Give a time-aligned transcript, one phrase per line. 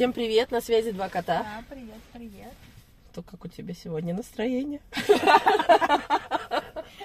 [0.00, 1.42] Всем привет, на связи два кота.
[1.42, 2.54] Да, привет, привет.
[3.12, 4.80] То как у тебя сегодня настроение?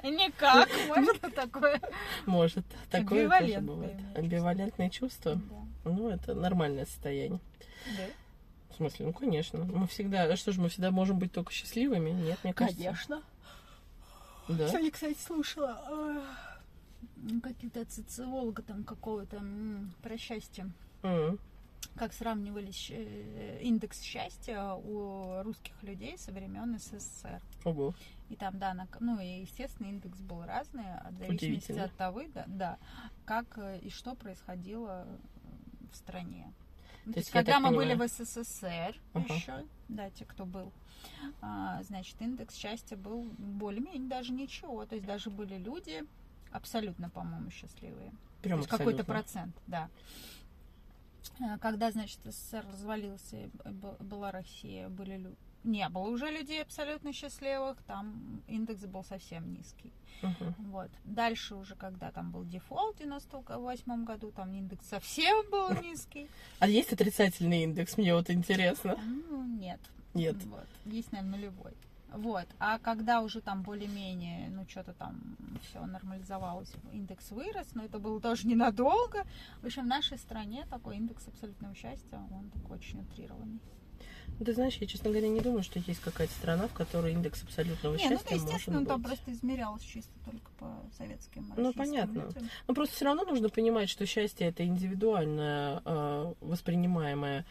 [0.01, 1.81] Никак, может такое.
[2.25, 3.99] Может, такое тоже бывает.
[4.15, 5.41] Амбивалентные чувства.
[5.83, 7.41] Ну, это нормальное состояние.
[7.97, 8.05] Да.
[8.69, 9.59] В смысле, ну, конечно.
[9.65, 12.11] Мы всегда, а что же, мы всегда можем быть только счастливыми?
[12.11, 12.81] Нет, мне кажется.
[12.81, 13.21] Конечно.
[14.47, 14.69] Да.
[14.69, 15.83] Сегодня, кстати, слушала
[17.27, 19.43] э, какие-то социолога там какого-то
[20.01, 20.71] про счастье.
[21.03, 21.37] М,
[21.95, 27.41] Как сравнивали э, индекс счастья у русских людей со времен СССР.
[27.63, 27.93] Ого.
[28.29, 31.83] И там, да, на- ну и, естественно, индекс был разный, от зависимости Удивительно.
[31.85, 32.77] от того, да, да,
[33.25, 35.17] как э, и что происходило э,
[35.91, 36.51] в стране.
[37.05, 39.33] Ну, То то есть, когда мы понимаю- были в СССР Ага.
[39.33, 40.73] еще, да, те, кто был,
[41.41, 44.85] а, значит, индекс счастья был более-менее даже ничего.
[44.85, 46.03] То есть даже были люди
[46.51, 48.11] абсолютно, по-моему, счастливые.
[48.41, 49.87] Прям То есть какой-то процент, да.
[51.39, 53.49] А, Когда, значит, СССР развалился,
[53.99, 55.37] была Россия, были люди.
[55.63, 59.91] Не было уже людей абсолютно счастливых, там индекс был совсем низкий.
[60.21, 60.55] Мгм.
[60.69, 60.91] Вот.
[61.03, 66.29] Дальше уже, когда там был дефолт в 98 году, там индекс совсем был низкий.
[66.59, 67.97] А есть отрицательный индекс?
[67.97, 68.95] Мне вот интересно.
[69.29, 69.79] Ну, нет.
[70.13, 70.35] Нет.
[70.45, 70.67] Вот.
[70.85, 71.73] Есть, наверное, нулевой.
[72.15, 72.47] Вот.
[72.59, 75.35] А когда уже там более-менее, ну, что-то там
[75.69, 79.25] все нормализовалось, индекс вырос, но это было тоже ненадолго.
[79.61, 83.59] В общем, в нашей стране такой индекс абсолютного счастья, он такой очень утрированный.
[84.37, 87.43] Ну, Ты знаешь, я, честно говоря, не думаю, что есть какая-то страна, в которой индекс
[87.43, 89.07] абсолютного Не, ну, счастья это, естественно, может там быть.
[89.11, 92.21] просто измерялось чисто только по советским Ну, понятно.
[92.21, 92.49] людям.
[92.67, 97.45] Ну, просто все равно нужно понимать, что счастье это индивидуальное э, воспринимаемое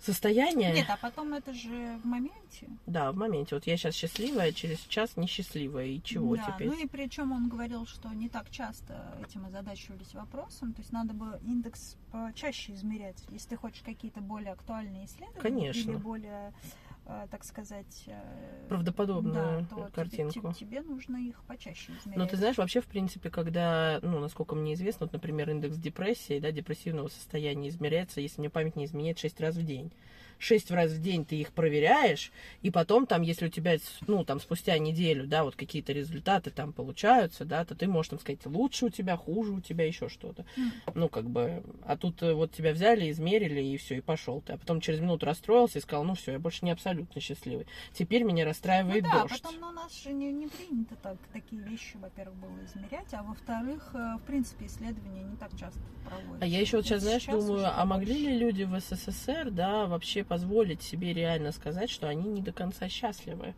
[0.00, 0.72] состояние.
[0.72, 2.68] Нет, а потом это же в моменте.
[2.86, 3.54] Да, в моменте.
[3.54, 5.86] Вот я сейчас счастливая, через час несчастливая.
[5.86, 6.68] И чего да, теперь?
[6.68, 11.14] ну и причем он говорил, что не так часто этим озадачивались вопросом, то есть надо
[11.14, 11.96] бы индекс
[12.34, 15.90] чаще измерять, если ты хочешь какие-то более актуальные исследования Конечно.
[15.90, 16.52] или более,
[17.30, 20.52] так сказать, э, Правдоподобную да, то тебе- картинку.
[20.52, 22.16] те- тебе, нужно их почаще измерять.
[22.18, 26.38] Но ты знаешь, вообще, в принципе, когда, ну, насколько мне известно, вот, например, индекс депрессии,
[26.40, 29.92] да, депрессивного состояния измеряется, если мне память не изменяет, 6 раз в день.
[30.38, 34.40] Шесть раз в день ты их проверяешь, и потом там, если у тебя, ну, там,
[34.40, 38.86] спустя неделю, да, вот какие-то результаты там получаются, да, то ты можешь там сказать, лучше
[38.86, 40.44] у тебя, хуже у тебя, еще что-то.
[40.56, 40.72] М.
[40.94, 44.54] Ну, как бы, а тут э, вот тебя взяли, измерили, и все, и пошел ты.
[44.54, 47.66] А потом через минуту расстроился и сказал, ну, все, я больше не абсолютно счастливый.
[47.92, 49.40] Теперь меня Ну расстраивает да, дождь.
[49.42, 53.22] потом ну, у нас же не, не принято так, такие вещи, во-первых, было измерять, а
[53.22, 56.38] во-вторых, э, в принципе, исследования не так часто проводятся.
[56.40, 59.86] А я еще вот сейчас, знаешь, Сейчас думаю, а могли ли люди в СССР, да,
[59.86, 63.54] вообще позволить себе реально сказать, что они не до конца счастливы?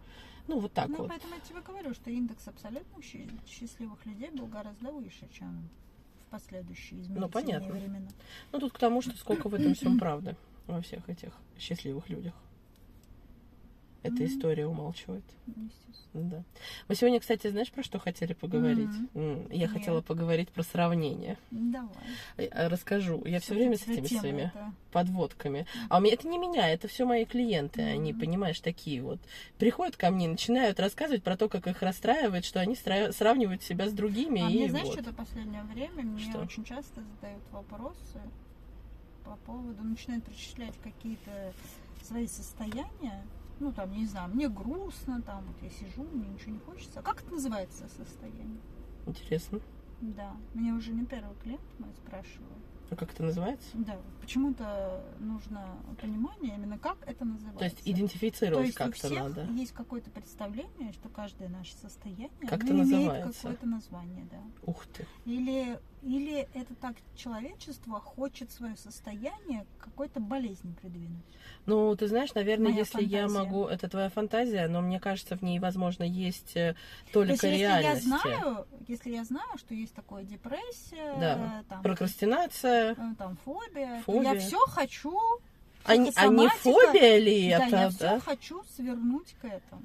[0.47, 1.09] Ну, вот так ну, вот.
[1.09, 5.69] поэтому я тебе говорю, что индекс абсолютно счастливых людей был гораздо выше, чем
[6.21, 7.75] в последующие изменения понятно.
[7.75, 8.09] времена.
[8.53, 12.35] Ну, тут к тому, что сколько в этом всем правды во всех этих счастливых людях.
[14.07, 14.27] Эта Мгм.
[14.27, 15.25] история умалчивает.
[16.15, 16.43] Да.
[16.89, 18.89] Мы сегодня, кстати, знаешь, про что хотели поговорить?
[19.15, 19.71] М, Я Нет.
[19.71, 21.37] хотела поговорить про сравнение.
[21.51, 21.91] Давай.
[22.39, 23.23] Э, Расскажу.
[23.27, 24.73] Я все время с этими своими эта?
[24.93, 25.67] подводками.
[25.91, 27.83] А у меня это не меня, это все мои клиенты.
[27.83, 28.21] Они, Мгм.
[28.21, 29.19] понимаешь, такие вот.
[29.59, 33.87] Приходят ко мне, начинают рассказывать про то, как их расстраивает, что они стра- сравнивают себя
[33.87, 34.41] с другими.
[34.41, 34.95] А и мне, знаешь, вот.
[34.95, 36.39] что-то последнее время мне Что?
[36.41, 38.23] очень часто задают вопросы
[39.23, 41.53] по поводу, начинают перечислять какие-то
[42.05, 43.23] свои состояния.
[43.59, 47.01] Ну, там, не знаю, мне грустно, там, вот я сижу, мне ничего не хочется.
[47.03, 48.61] Как это называется состояние?
[49.07, 49.61] Интересно.
[50.01, 52.53] Да, мне уже не первый клиент мой спрашивает.
[52.89, 53.67] А как это называется?
[53.75, 57.59] Да, почему-то нужно понимание именно как это называется.
[57.59, 59.45] То есть То идентифицировать есть у как-то всех надо.
[59.55, 63.41] есть какое-то представление, что каждое наше состояние Как-то оно имеет называется.
[63.43, 64.41] какое-то название, да.
[64.67, 65.05] Ух ты.
[65.25, 71.25] Или, или это так человечество хочет свое состояние к какой-то болезни придвинуть.
[71.67, 73.39] Ну, ты знаешь, наверное, Моя если я фантазия.
[73.45, 73.65] могу...
[73.67, 76.75] Это твоя фантазия, но мне кажется, в ней, возможно, есть э,
[77.13, 78.07] То есть, толика если я реальности.
[78.07, 81.65] знаю, если я знаю, что есть такое депрессия, Да.
[81.69, 82.93] там, Прокрастинация.
[82.93, 84.35] э, там фобия, Фобия.
[84.35, 85.19] я все хочу.
[85.85, 87.77] А, а не фобия ли да, это?
[87.77, 88.21] я все да?
[88.21, 89.83] хочу свернуть к этому.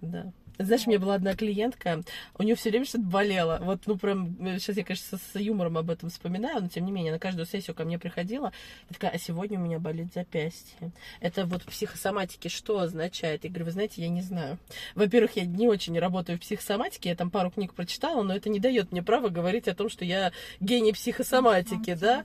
[0.00, 0.32] Да.
[0.58, 2.02] Знаешь, у меня была одна клиентка,
[2.38, 3.58] у нее все время что-то болело.
[3.62, 7.12] Вот, ну, прям, сейчас я, конечно, с юмором об этом вспоминаю, но тем не менее,
[7.12, 8.52] на каждую сессию ко мне приходила
[8.88, 10.92] и такая, а сегодня у меня болит запястье.
[11.20, 13.44] Это вот в психосоматике что означает?
[13.44, 14.58] Я говорю, вы знаете, я не знаю.
[14.94, 18.60] Во-первых, я не очень работаю в психосоматике, я там пару книг прочитала, но это не
[18.60, 22.24] дает мне права говорить о том, что я гений психосоматики, да?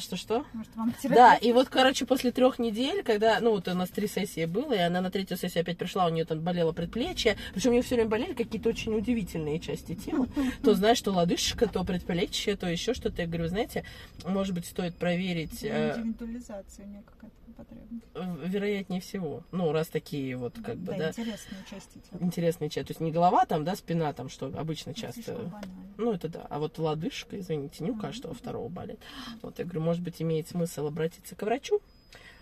[0.00, 0.44] Что-что?
[0.52, 4.06] Может, вам Да, и вот, короче, после трех недель, когда, ну, вот у нас три
[4.08, 7.70] сессии было, и она на третью сессию опять пришла, у нее там болело предплечье, причем
[7.70, 10.26] у нее все время болели какие-то очень удивительные части тела.
[10.62, 13.22] То, знаешь, то лодыжка, то предплечье, то еще что-то.
[13.22, 13.84] Я говорю, знаете,
[14.24, 18.04] может быть, стоит проверить, э, Индивидуализация у нее какая-то потребность.
[18.14, 19.42] в- вероятнее всего.
[19.52, 22.20] Ну, раз такие вот, как бы, да, интересные части тела.
[22.20, 22.86] интересные части.
[22.88, 25.22] То есть не голова там, да, спина там, что обычно часто...
[25.22, 25.74] Слишком банально.
[25.96, 26.46] Ну, это да.
[26.48, 29.00] А вот лодыжка, извините, не у каждого второго болит.
[29.42, 31.80] Вот я говорю, может быть, имеет смысл обратиться к врачу.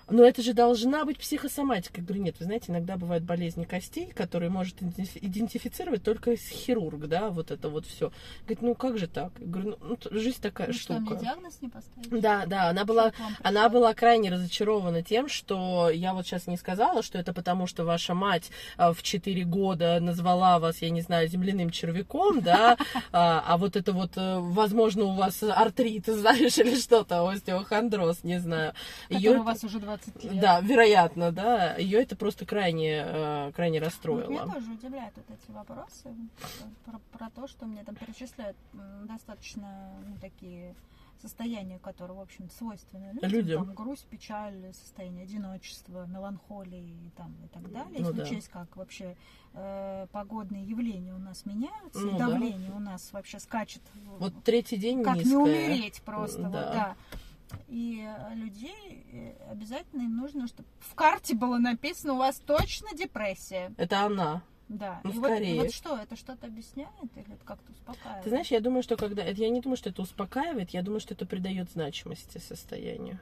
[0.08, 2.00] Но это же должна быть психосоматика.
[2.00, 7.06] Я говорю, нет, вы знаете, иногда бывают болезни костей, которые может идентифи- идентифицировать только хирург,
[7.08, 8.12] да, вот это вот все.
[8.42, 9.32] Говорит, ну как же так?
[9.40, 11.20] Я говорю, ну, т- жизнь такая Ну что, мне штука.
[11.20, 12.20] диагноз не поставить?
[12.20, 13.12] Да, да, она была,
[13.42, 17.84] она была крайне разочарована тем, что я вот сейчас не сказала, что это потому, что
[17.84, 22.76] ваша мать а, в 4 года назвала вас, я не знаю, земляным червяком, да,
[23.12, 28.38] а, а вот это вот, э, возможно, у вас артрит, знаешь, или что-то, остеохондроз, не
[28.38, 28.72] знаю.
[29.08, 30.40] Её у вас уже 20 лет.
[30.40, 34.30] Да, вероятно, да, ее это просто крайне, э, крайне расстроило.
[34.30, 36.14] Меня тоже удивляют вот эти вопросы
[36.84, 38.56] про, про то, что мне там перечисляют
[39.04, 40.74] достаточно ну, такие
[41.20, 43.30] состояния, которые, в общем, свойственны людям.
[43.30, 43.64] Людям.
[43.66, 47.88] Там грусть, печаль, состояние одиночества, меланхолии и, там, и так далее.
[47.90, 48.22] Ну Если да.
[48.22, 49.16] учесть, как вообще
[49.54, 52.28] э, погодные явления у нас меняются, Ну и да.
[52.28, 53.80] давление у нас вообще скачет.
[53.94, 55.30] в- Вот третий день как низкое.
[55.30, 56.48] не умереть просто, Да.
[56.48, 56.96] вот, да.
[57.68, 62.88] И э, людей э, обязательно им нужно, чтобы в карте было написано, у вас точно
[62.96, 63.72] депрессия.
[63.76, 64.42] Это она.
[64.68, 65.00] Да.
[65.04, 65.60] Ну, и вот, скорее.
[65.60, 68.24] вот что, это что-то объясняет или это как-то успокаивает?
[68.24, 69.22] Ты знаешь, я думаю, что когда...
[69.22, 73.20] это Я не думаю, что это успокаивает, я думаю, что это придает значимости состоянию.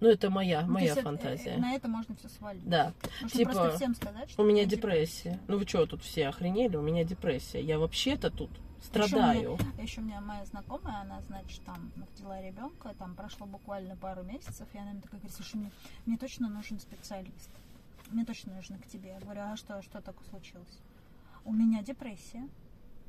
[0.00, 1.56] Ну, это моя, Ну, моя это, э, фантазия.
[1.56, 2.68] На это можно все свалить.
[2.68, 2.92] Да.
[3.22, 5.40] Можно типа, просто всем сказать, что У меня тебя депрессия.
[5.48, 6.76] Ну вы что, тут все охренели?
[6.76, 7.60] У меня депрессия.
[7.60, 8.50] Я вообще-то тут
[8.84, 9.58] страдаю.
[9.78, 14.68] Еще у меня моя знакомая, она, значит, там родила ребенка, там прошло буквально пару месяцев,
[14.72, 15.70] и она мне такая говорит, слушай, мне,
[16.06, 17.50] мне точно нужен специалист.
[18.10, 19.12] Мне точно нужно к тебе.
[19.12, 20.78] Я говорю, а что, что такое случилось?
[21.44, 22.48] У меня депрессия.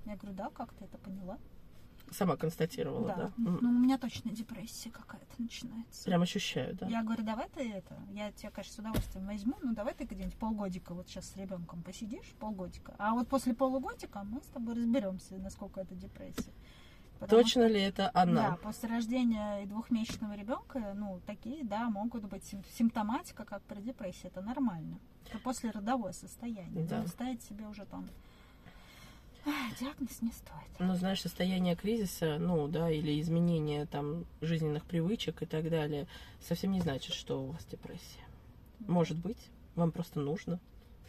[0.05, 1.37] Я говорю, да, как ты это поняла?
[2.11, 3.31] Сама констатировала, да.
[3.37, 3.59] М.
[3.61, 6.05] Ну, у меня точно депрессия какая-то начинается.
[6.05, 6.87] Прям ощущаю, да.
[6.87, 10.35] Я говорю, давай ты это, я тебя, конечно, с удовольствием возьму, ну давай ты где-нибудь
[10.37, 12.95] полгодика вот сейчас с ребенком посидишь, полгодика.
[12.97, 16.53] А вот после полугодика мы с тобой разберемся, насколько это депрессия.
[17.19, 18.57] Потому Точно ли это Да, она?
[18.57, 24.27] после рождения и двухмесячного ребенка, ну, такие, да, могут быть сим- симптоматика, как при депрессии,
[24.27, 24.99] это нормально.
[25.29, 26.85] Это после родовое состояние.
[26.85, 27.01] Да.
[27.01, 28.05] Но ставить себе уже там
[29.79, 30.79] диагноз не стоит.
[30.79, 36.07] Ну, знаешь, состояние кризиса, ну, да, или изменение там жизненных привычек и так далее,
[36.41, 38.25] совсем не значит, что у вас депрессия.
[38.79, 39.37] Может быть,
[39.75, 40.59] вам просто нужно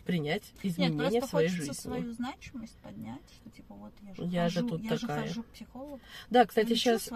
[0.06, 1.72] принять Нет, изменения просто в своей жизни.
[1.72, 5.18] свою значимость поднять, что типа вот я же Я же хожу, тут я такая.
[5.22, 6.00] же хожу к психологу,
[6.30, 7.10] Да, кстати, сейчас.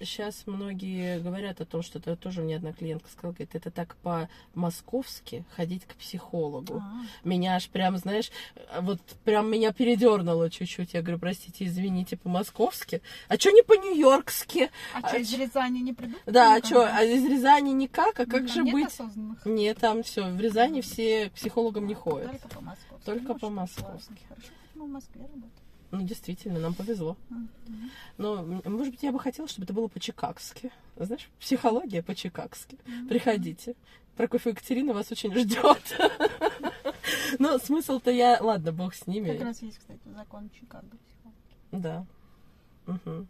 [0.00, 3.96] Сейчас многие говорят о том, что это тоже мне одна клиентка сказала, говорит, это так
[4.52, 6.78] по-московски ходить к психологу.
[6.82, 8.30] А, Меня аж прям, знаешь,
[8.80, 10.94] вот прям меня передернуло чуть-чуть.
[10.94, 13.02] Я говорю, простите, извините, по-московски.
[13.28, 14.70] А что не по-нью-йоркски?
[14.94, 16.18] а А что, из Рязани не придут?
[16.26, 16.66] Да, а никогда?
[16.66, 18.86] что, а из Рязани никак, а Ну, как же нет быть?
[18.88, 19.44] осознанных?
[19.46, 22.31] Нет, там все, в Рязани все к психологам не ходят.
[22.40, 23.04] Только по-московски.
[23.06, 23.84] Только Ну, что, по-московски.
[23.86, 24.16] классно.
[24.28, 25.52] Хорошо, хоть мы в Москве работаем.
[25.90, 27.16] Ну, действительно, нам повезло.
[28.16, 30.70] Но, может быть, я бы хотела, чтобы это было по-чикагски.
[30.96, 32.78] Знаешь, психология по-чикагски.
[32.86, 33.08] Мгм.
[33.08, 33.74] Приходите.
[34.16, 35.98] Прокофьева Екатерина вас очень ждет.
[37.38, 38.38] Но смысл-то я...
[38.40, 39.36] Ладно, бог с Как ними.
[39.38, 40.86] раз есть, кстати, закон Чикаго.
[41.72, 42.06] Да.
[42.86, 43.26] Мгм.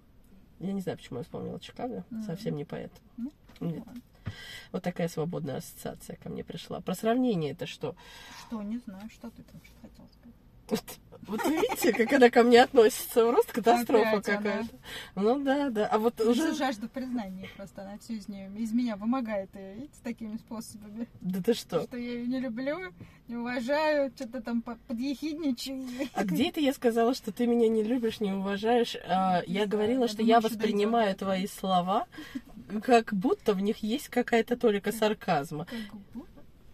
[0.60, 2.04] Я не знаю, почему я вспомнила Чикаго.
[2.26, 2.92] Совсем не поэт.
[3.60, 3.82] Нет?
[4.72, 6.80] Вот такая свободная ассоциация ко мне пришла.
[6.80, 7.94] Про сравнение это что?
[8.46, 10.32] Что, не знаю, что ты там что хотел сказать.
[10.68, 10.82] Вот,
[11.26, 13.28] вот видите, как она ко мне относится?
[13.28, 14.74] Просто катастрофа какая-то.
[15.16, 15.86] Ну да, да.
[15.86, 19.98] А вот Уже жажду признания просто, она все из нее, из меня вымогает, и, видите,
[20.02, 21.08] такими способами.
[21.20, 21.82] Да ты что?
[21.82, 22.78] Что я ее не люблю,
[23.28, 25.84] не уважаю, что-то там по- подъехидничаю.
[26.14, 28.96] А где это я сказала, что ты меня не любишь, не уважаешь?
[29.06, 32.06] А, я говорила, что я воспринимаю твои слова,
[32.80, 35.66] как будто в них есть какая-то толика сарказма.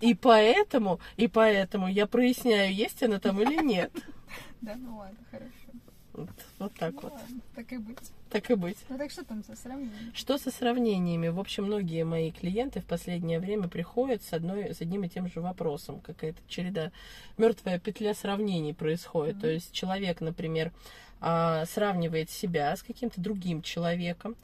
[0.01, 3.93] И поэтому, и поэтому я проясняю, есть она там или нет.
[4.61, 5.49] Да, ну ладно, хорошо.
[6.13, 6.29] Вот,
[6.59, 7.13] вот так Ну вот.
[7.13, 8.13] ладно, так и быть.
[8.29, 8.77] Так и быть.
[8.89, 10.13] Ну так что там со сравнением?
[10.15, 11.29] Что со сравнениями?
[11.29, 15.31] В общем, многие мои клиенты в последнее время приходят с, одной, с одним и тем
[15.31, 16.01] же вопросом.
[16.01, 16.91] Какая-то череда,
[17.37, 19.37] мертвая петля сравнений происходит.
[19.37, 19.43] Мгм.
[19.43, 20.73] То есть человек, например,
[21.21, 24.37] а, сравнивает себя с каким-то другим человеком,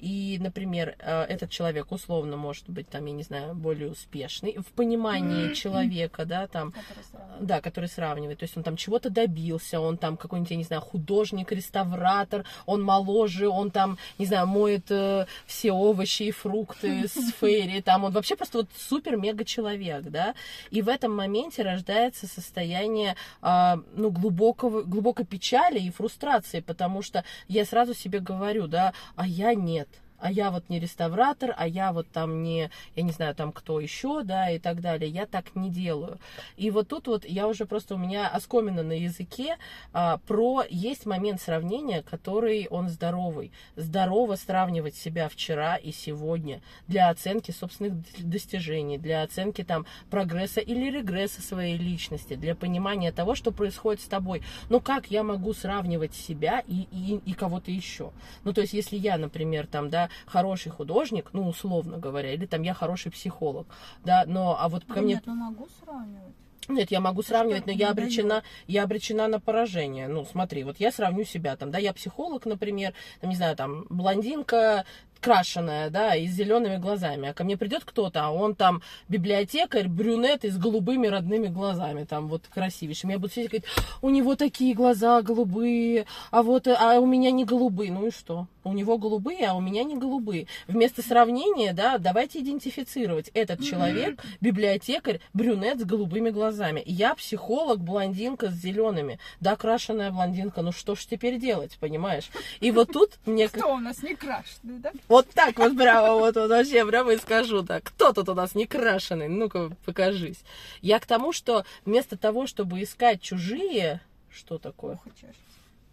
[0.00, 4.72] и, например, а, этот человек условно может быть, там, я не знаю, более успешный в
[4.72, 7.04] понимании человека, да, там, Который
[7.40, 10.82] да, который сравнивает, то есть он там чего-то добился, он там какой-нибудь, я не знаю,
[10.82, 17.32] художник, реставратор, он моложе, он там, не знаю, моет э, все овощи и фрукты с
[17.32, 20.34] фейри, там, он вообще просто вот супер-мега человек, да,
[20.70, 27.24] и в этом моменте рождается состояние, а, ну, глубокого, глубокой печали и фрустрации, потому что
[27.48, 29.88] я сразу себе говорю, да, а я нет,
[30.20, 33.80] а я вот не реставратор, а я вот там не, я не знаю, там кто
[33.80, 35.10] еще, да, и так далее.
[35.10, 36.18] Я так не делаю.
[36.56, 39.56] И вот тут вот я уже просто у меня оскомина на языке
[39.92, 43.52] а, про есть момент сравнения, который он здоровый.
[43.76, 50.90] Здорово сравнивать себя вчера и сегодня для оценки собственных достижений, для оценки там прогресса или
[50.90, 54.42] регресса своей личности, для понимания того, что происходит с тобой.
[54.68, 58.12] Ну как я могу сравнивать себя и, и, и кого-то еще?
[58.44, 62.62] Ну то есть если я, например, там, да, хороший художник, ну, условно говоря, или там
[62.62, 63.66] я хороший психолог,
[64.04, 65.14] да, но, а вот ко Ну, мне...
[65.14, 66.34] Нет, ну могу сравнивать.
[66.68, 70.08] Нет, я могу сравнивать, но я обречена, я обречена на поражение.
[70.08, 73.86] Ну, смотри, вот я сравню себя там, да, я психолог, например, там, не знаю, там,
[73.88, 74.84] блондинка,
[75.20, 77.28] крашеная, да, и с зелеными глазами.
[77.28, 82.04] А ко мне придет кто-то, а он там библиотекарь, брюнет и с голубыми родными глазами,
[82.04, 83.10] там вот красивейшим.
[83.10, 83.68] Я буду сидеть и говорить,
[84.02, 87.92] у него такие глаза голубые, а вот, а у меня не голубые.
[87.92, 88.46] Ну и что?
[88.62, 90.46] У него голубые, а у меня не голубые.
[90.68, 93.30] Вместо сравнения, да, давайте идентифицировать.
[93.32, 96.82] Этот человек библиотекарь, брюнет с голубыми глазами.
[96.84, 99.18] Я психолог, блондинка с зелеными.
[99.40, 100.60] Да, крашеная блондинка.
[100.62, 102.30] Ну что ж теперь делать, понимаешь?
[102.60, 103.48] И вот тут мне...
[103.48, 104.92] Кто у нас не крашеный, да?
[105.10, 107.82] Вот так вот прямо, вот, вот вообще прямо и скажу так.
[107.82, 109.28] Кто тут у нас не крашеный?
[109.28, 110.38] Ну-ка, покажись.
[110.82, 114.00] Я к тому, что вместо того, чтобы искать чужие...
[114.30, 114.94] Что такое?
[114.94, 115.34] Ухо чешется.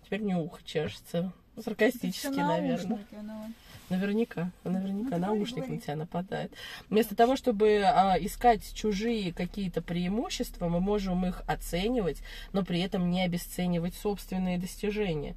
[0.06, 1.34] Теперь мне ухо чешется.
[1.62, 3.00] Саркастически, наверное.
[3.90, 5.76] Наверняка, наверняка Ну, наушник говори.
[5.76, 6.52] на тебя нападает.
[6.90, 12.22] Вместо того, чтобы а, искать чужие какие-то преимущества, мы можем их оценивать,
[12.54, 15.36] но при этом не обесценивать собственные достижения.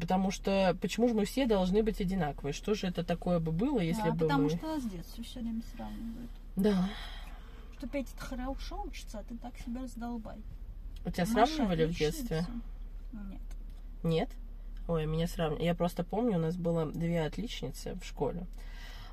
[0.00, 2.54] Потому что почему же мы все должны быть одинаковые?
[2.54, 4.50] Что же это такое бы было, если Да, бы потому мы...
[4.50, 6.30] что с детства все время сравнивают.
[6.56, 6.88] Да.
[7.76, 10.38] Что Петя хорошо учится, а ты так себя раздолбай.
[11.04, 12.46] У тебя Маша сравнивали в детстве?
[13.12, 13.40] Нет.
[14.02, 14.30] Нет?
[14.88, 15.64] Ой, меня сравнивали.
[15.64, 18.46] Я просто помню, у нас было две отличницы в школе.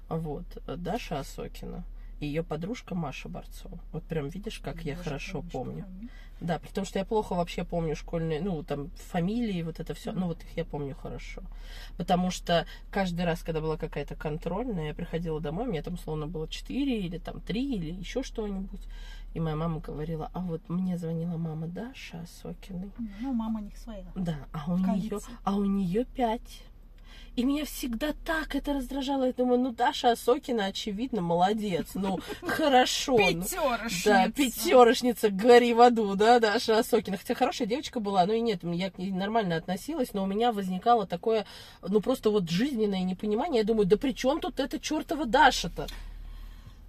[0.07, 0.45] Вот.
[0.65, 1.83] Даша Осокина
[2.19, 3.79] и ее подружка Маша Борцова.
[3.91, 5.83] Вот прям видишь, как я Боже, хорошо помню.
[5.83, 6.09] помню.
[6.41, 10.13] Да, при том, что я плохо вообще помню школьные, ну, там, фамилии, вот это все.
[10.13, 11.41] Ну, вот их я помню хорошо.
[11.97, 16.47] Потому что каждый раз, когда была какая-то контрольная, я приходила домой, мне там словно было
[16.47, 18.88] 4 или там 3 или еще что-нибудь.
[19.33, 22.91] И моя мама говорила, а вот мне звонила мама Даша Осокиной.
[23.19, 24.05] Ну, мама у них своя.
[24.15, 26.63] Да, а у нее, а у нее пять.
[27.35, 29.25] И меня всегда так это раздражало.
[29.25, 31.91] Я думаю, ну Даша Осокина, очевидно, молодец.
[31.93, 33.17] Ну, хорошо.
[33.17, 33.41] ну.
[33.41, 34.09] Пятерошница.
[34.09, 37.17] Да, пятерошница, гори в аду, да, Даша Осокина.
[37.17, 40.51] Хотя хорошая девочка была, ну и нет, я к ней нормально относилась, но у меня
[40.51, 41.45] возникало такое,
[41.81, 43.61] ну просто вот жизненное непонимание.
[43.61, 45.87] Я думаю, да при чем тут эта чертова Даша-то?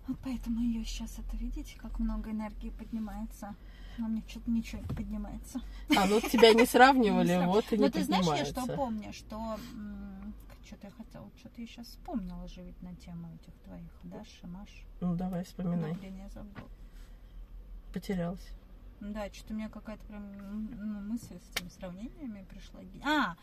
[0.09, 3.55] Вот поэтому ее сейчас это видите, как много энергии поднимается.
[3.99, 5.61] Но мне что-то ничего не поднимается.
[5.97, 9.13] А, ну тебя не сравнивали, Не вот и не Но ты знаешь, я что помню,
[9.13, 9.59] что
[10.65, 14.69] что-то я хотела, что-то я сейчас вспомнила же ведь на тему этих твоих, Даши, Маш.
[15.01, 15.95] Ну давай, вспоминай.
[15.95, 16.69] Блин, я забыла.
[17.93, 18.47] Потерялась.
[19.01, 20.23] Да, что-то у меня какая-то прям
[20.77, 22.81] ну, мысль с этими сравнениями пришла.
[23.03, 23.35] А,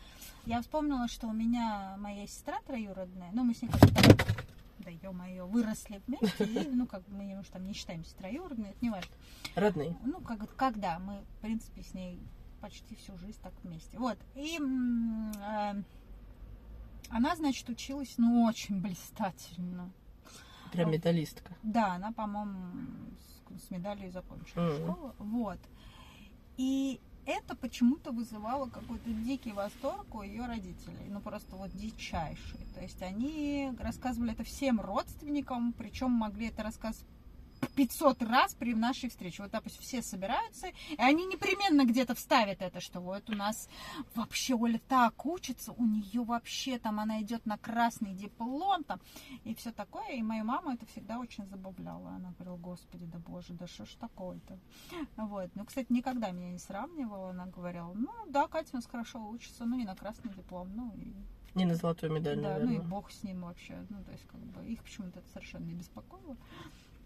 [0.46, 3.88] я вспомнила, что у меня моя сестра троюродная, ну мы с ней как-то
[4.88, 8.78] там, да ё-моё, выросли вместе, и, ну как мы уж там не считаемся троюродные, это
[8.80, 9.14] не важно.
[9.54, 9.96] Родные.
[10.04, 12.20] Ну, как, когда мы, в принципе, с ней
[12.60, 13.98] почти всю жизнь так вместе.
[13.98, 14.18] Вот.
[14.34, 15.82] И э,
[17.10, 19.92] она, значит, училась, ну, очень блистательно.
[20.72, 21.56] Прям медалистка.
[21.62, 23.10] Да, она, по-моему,
[23.58, 24.76] с, с медалью закончила Мгм.
[24.76, 25.14] школу.
[25.18, 25.58] Вот.
[26.56, 31.08] И это почему-то вызывало какой-то дикий восторг у ее родителей.
[31.10, 32.60] Ну, просто вот дичайший.
[32.74, 37.06] То есть они рассказывали это всем родственникам, причем могли это рассказывать
[37.66, 39.42] 500 раз при нашей встрече.
[39.42, 43.68] Вот, допустим, все собираются, и они непременно где-то вставят это, что вот у нас
[44.14, 49.00] вообще Оля так учится, у нее вообще там она идет на красный диплом там,
[49.44, 50.12] и все такое.
[50.14, 52.10] И мою маму это всегда очень забавляло.
[52.10, 54.58] Она говорила, господи, да боже, да что ж такое-то.
[55.16, 55.50] Вот.
[55.54, 57.30] Ну, кстати, никогда меня не сравнивала.
[57.30, 60.92] Она говорила, ну да, Катя у нас хорошо учится, ну и на красный диплом, ну
[60.96, 61.12] и
[61.54, 62.88] Не на золотую медаль, да, ну и наверное.
[62.88, 63.84] бог с ним вообще.
[63.88, 66.36] Ну, то есть, как бы, их почему-то это совершенно не беспокоило.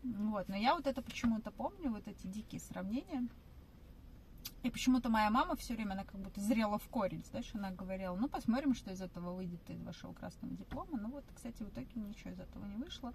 [0.02, 3.28] Вот, но я вот это почему-то помню, вот эти дикие сравнения.
[4.62, 8.14] И почему-то моя мама все время, она как будто зрела в корень, знаешь, она говорила,
[8.14, 10.98] ну, посмотрим, что из этого выйдет из вашего красного диплома.
[10.98, 13.12] Ну, вот, кстати, в итоге ничего из этого не вышло.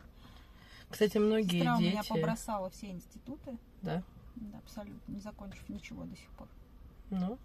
[0.90, 1.92] Кстати, многие Сестра у дети...
[1.92, 4.04] меня побросала все институты, Да,
[4.36, 6.48] да, абсолютно, не закончив ничего до сих пор.
[7.10, 7.38] ну,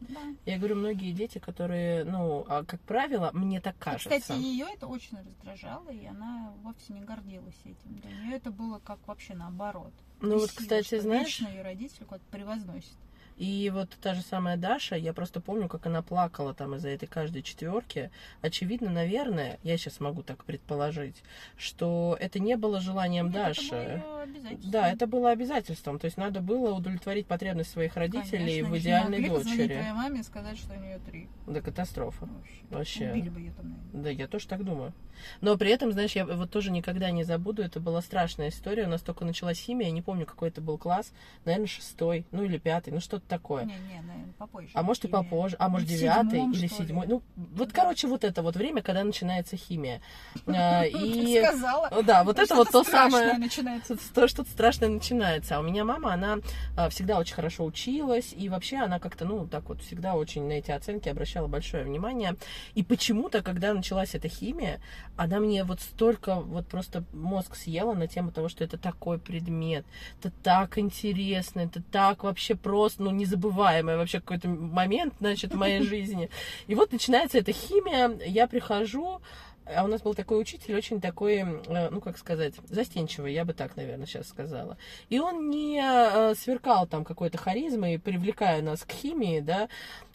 [0.00, 0.20] Да.
[0.46, 4.08] я говорю, многие дети, которые, ну, а, как правило, мне так И, кажется.
[4.18, 7.96] кстати, ее это очень раздражало, и она вовсе не гордилась этим.
[8.00, 9.92] Для нее это было как вообще наоборот.
[10.20, 12.92] Ну вот, Бесило, кстати, знаешь- вечно ее родители куда-то превозносят.
[13.40, 17.06] И вот та же самая Даша, я просто помню, как она плакала там из-за этой
[17.06, 18.10] каждой четверки.
[18.42, 21.22] Очевидно, наверное, я сейчас могу так предположить,
[21.56, 23.74] что это не было желанием Нет, Даши.
[23.74, 24.28] Это.
[24.64, 25.98] Да, это было обязательством.
[25.98, 29.68] То есть надо было удовлетворить потребность своих родителей Конечно, в идеальной дочери.
[29.68, 31.26] твоей маме сказать, что у нее три.
[31.46, 32.26] Да катастрофа.
[32.26, 32.60] Вообще.
[32.68, 33.10] Вообще.
[33.10, 34.02] Убили бы ее там, наверное.
[34.02, 34.92] Да, я тоже так думаю.
[35.40, 38.84] Но при этом, знаешь, я вот тоже никогда не забуду, это была страшная история.
[38.84, 41.12] У нас только началась химия, я не помню, какой это был класс,
[41.44, 43.64] наверное, шестой, ну или пятый, ну что-то такое.
[43.64, 44.68] Не, не, наверное, попозже.
[44.74, 47.06] А может и попозже, а может девятый или седьмой.
[47.06, 47.74] Ну, вот, Да.
[47.82, 50.02] короче, вот это вот время, когда начинается химия.
[50.46, 52.02] А, И сказала.
[52.02, 53.96] да, вот Ну, это вот то самое, начинается.
[54.14, 55.56] то что-то страшное начинается.
[55.56, 56.38] А у меня мама, она
[56.76, 60.52] а, всегда очень хорошо училась, и вообще она как-то, ну, так вот всегда очень на
[60.52, 62.34] эти оценки обращала большое внимание.
[62.74, 64.80] И почему-то, когда началась эта химия,
[65.16, 69.84] она мне вот столько, вот просто мозг съела на тему того, что это такой предмет,
[70.18, 75.82] это так интересно, это так вообще просто, ну, незабываемый вообще какой-то момент, значит, в моей
[75.86, 76.30] жизни.
[76.66, 79.20] И вот начинается эта химия, я прихожу,
[79.64, 83.52] а у нас был такой учитель, очень такой, э, ну как сказать, застенчивый, я бы
[83.52, 84.76] так, наверное, сейчас сказала.
[85.08, 89.68] И он не э, сверкал там какой-то харизмой, привлекая нас к химии, да.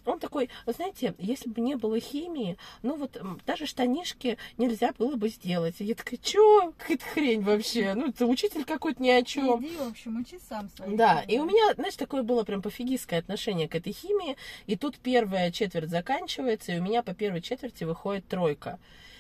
[0.06, 5.30] Он такой, знаете, если бы не было химии, ну вот даже штанишки нельзя было бы
[5.30, 5.76] сделать.
[5.80, 6.74] И я такая, чё?
[6.78, 7.94] Какая-то хрень вообще.
[7.96, 9.64] Ну, это учитель какой-то ни о чем.
[9.64, 10.96] Иди, в общем, учи сам свои.
[10.96, 11.36] Да, химии.
[11.36, 14.38] и у меня, знаешь, такое было прям пофигистское отношение к этой химии.
[14.68, 18.80] И тут первая четверть заканчивается, и у меня по первой четверти выходит тройка.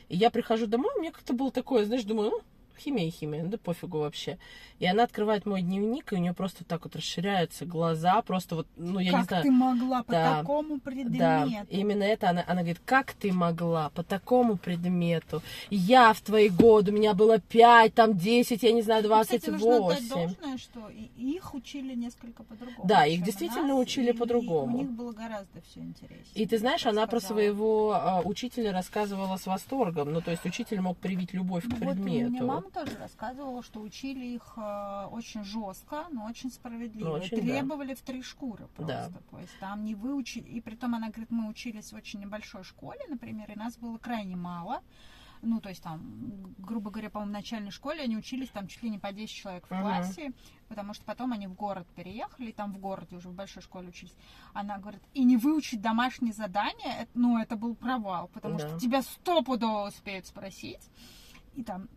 [0.09, 2.43] И я прихожу домой, у меня как-то было такое, знаешь, думаю,
[2.79, 4.37] химия и химия, ну да пофигу вообще.
[4.79, 8.67] И она открывает мой дневник, и у нее просто так вот расширяются глаза, просто вот,
[8.75, 9.43] ну, я как не знаю.
[9.43, 10.39] ты могла по Да.
[10.39, 11.67] такому Да, предмету?
[11.69, 15.41] именно это она, она говорит, как ты могла по такому предмету?
[15.69, 19.49] Я в твои годы, у меня было 5, там 10, я не знаю, Ну, Кстати,
[19.49, 20.09] нужно отдать 28.
[20.35, 22.87] должное, что их учили несколько по-другому.
[22.87, 24.77] Да, их действительно нас, учили по-другому.
[24.77, 26.25] У них было гораздо все интереснее.
[26.33, 30.11] И ты знаешь, она про своего а, учителя рассказывала с восторгом.
[30.13, 32.45] Ну, то есть учитель мог привить любовь к Ну, Вот предмету.
[32.65, 37.09] Мама тоже рассказывала, что учили их э, очень жестко, но очень справедливо.
[37.09, 37.43] Ну, очень, да.
[37.43, 39.11] требовали в три шкуры просто.
[39.13, 39.19] Да.
[39.31, 40.49] То есть там не выучили.
[40.49, 44.35] И притом она говорит, мы учились в очень небольшой школе, например, и нас было крайне
[44.35, 44.81] мало.
[45.41, 46.01] Ну, то есть там,
[46.57, 49.67] грубо говоря, по-моему, в начальной школе они учились там чуть ли не по 10 человек
[49.67, 49.81] в Мгм.
[49.81, 50.31] классе,
[50.69, 53.89] потому что потом они в город переехали, и там в городе уже в большой школе
[53.89, 54.15] учились.
[54.53, 58.69] Она говорит, и не выучить домашние задания, это- ну, это был провал, потому Да.
[58.69, 60.89] что тебя стопудово успеют спросить.
[61.53, 61.89] И там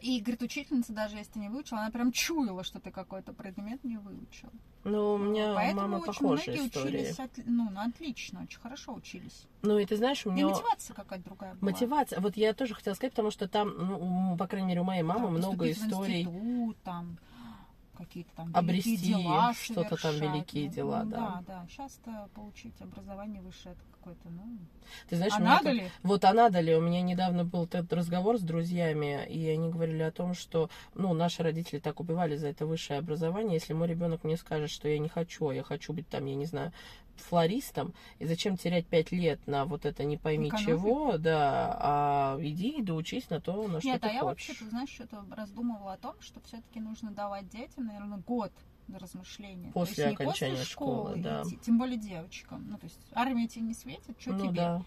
[0.00, 3.82] и, говорит, учительница, даже если ты не выучила, она прям чуяла, что ты какой-то предмет
[3.84, 4.50] не выучил.
[4.84, 6.98] Ну, у меня Поэтому мама очень похожая многие история.
[7.00, 9.46] учились от- ну, ну, отлично, очень хорошо учились.
[9.62, 10.48] Ну, и ты знаешь, у И меня...
[10.48, 11.72] мотивация какая-то другая была.
[11.72, 12.20] Мотивация.
[12.20, 15.24] Вот я тоже хотела сказать, потому что там, ну, по крайней мере, у моей мамы
[15.24, 16.22] Там много поступить в историй.
[16.22, 17.18] институт, там
[17.96, 21.16] какие-то там Обрести дела что-то там, великие дела, ну, да.
[21.16, 21.66] Да, да.
[21.68, 24.58] Сейчас-то получить образование высшее это какое-то, ну...
[25.08, 25.90] Ты знаешь, а надо ли?
[26.02, 26.76] Вот а надо ли?
[26.76, 31.12] У меня недавно был этот разговор с друзьями, и они говорили о том, что, ну,
[31.12, 33.54] наши родители так убивали за это высшее образование.
[33.54, 36.36] Если мой ребенок мне скажет, что я не хочу, а я хочу быть там, я
[36.36, 36.72] не знаю,
[37.20, 40.66] флористом, и зачем терять пять лет на вот это не пойми Экономить.
[40.66, 44.48] чего, да, а иди и доучись на то, на что Нет, ты а я хочешь.
[44.48, 48.52] вообще, ты знаешь, что-то раздумывала о том, что все-таки нужно давать детям, наверное, год
[48.88, 49.68] на размышления.
[49.68, 51.42] То После есть не окончания после школы, школы, да.
[51.42, 52.66] идти, тем более девочкам.
[52.68, 54.52] Ну, то есть армия тебе не светит, что ну тебе?
[54.56, 54.82] да.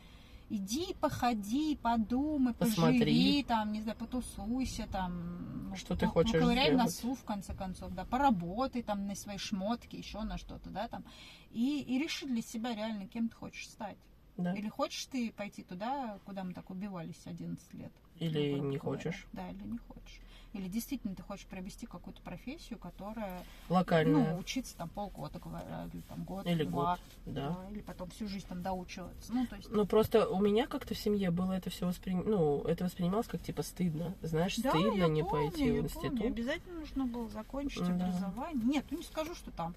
[0.52, 3.00] Иди, походи, подумай, Посмотри.
[3.02, 5.70] поживи, там, не знаю, потусуйся, там.
[5.70, 6.74] ну, Что ты по- хочешь в сделать.
[6.76, 11.04] носу, в конце концов, да, поработай там на свои шмотки, еще на что-то, да, там.
[11.52, 13.98] И, и реши для себя реально, кем ты хочешь стать.
[14.38, 14.54] да.
[14.54, 17.92] Или хочешь ты пойти туда, куда мы так убивались 11 лет?
[18.20, 18.80] Или не говоря.
[18.80, 19.28] хочешь.
[19.34, 20.20] Да, или не хочешь.
[20.54, 24.34] Или действительно ты хочешь приобрести какую-то профессию, которая, Локальная.
[24.34, 27.56] ну, учиться там полгода, говоря, или там год, Или два, год, да.
[27.70, 29.32] или потом всю жизнь там доучиваться.
[29.32, 32.14] Ну, то есть Ну, просто у меня как-то в семье было это все воспри...
[32.16, 34.16] ну, это воспринималось как типа стыдно.
[34.24, 36.10] Знаешь, Да, стыдно я не помню, пойти я в помню.
[36.10, 36.22] институт.
[36.32, 37.94] Обязательно нужно было закончить Да.
[38.08, 38.66] образование.
[38.66, 39.76] Нет, ну не скажу, что там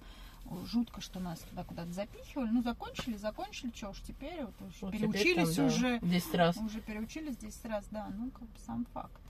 [0.65, 2.49] жутко, что нас туда куда-то запихивали.
[2.49, 5.99] Ну, закончили, закончили, что уж теперь, вот, уж Вот переучились там, да, уже.
[5.99, 6.57] 10 раз.
[6.57, 9.22] Уже переучились 10 раз, да, ну, как бы сам факт.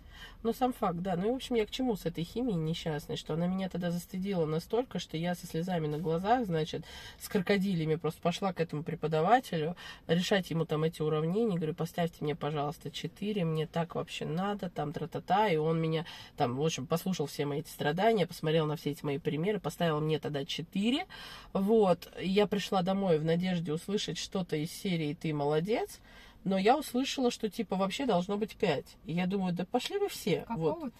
[0.43, 1.15] Но сам факт, да.
[1.15, 3.91] Ну и, в общем, я к чему с этой химией несчастной, что она меня тогда
[3.91, 6.83] застыдила настолько, что я со слезами на глазах, значит,
[7.19, 9.75] с крокодилями просто пошла к этому преподавателю,
[10.07, 14.93] решать ему там эти уравнения, говорю, поставьте мне, пожалуйста, 4, мне так вообще надо, там,
[14.93, 16.05] тра-та-та, и он меня,
[16.37, 20.01] там, в общем, послушал все мои эти страдания, посмотрел на все эти мои примеры, поставил
[20.01, 21.05] мне тогда 4,
[21.53, 25.99] вот, я пришла домой в надежде услышать что-то из серии «Ты молодец»,
[26.43, 28.85] но я услышала, что типа вообще должно быть 5.
[29.05, 30.41] И я думаю, да пошли вы все.
[30.41, 30.93] Какого Вот.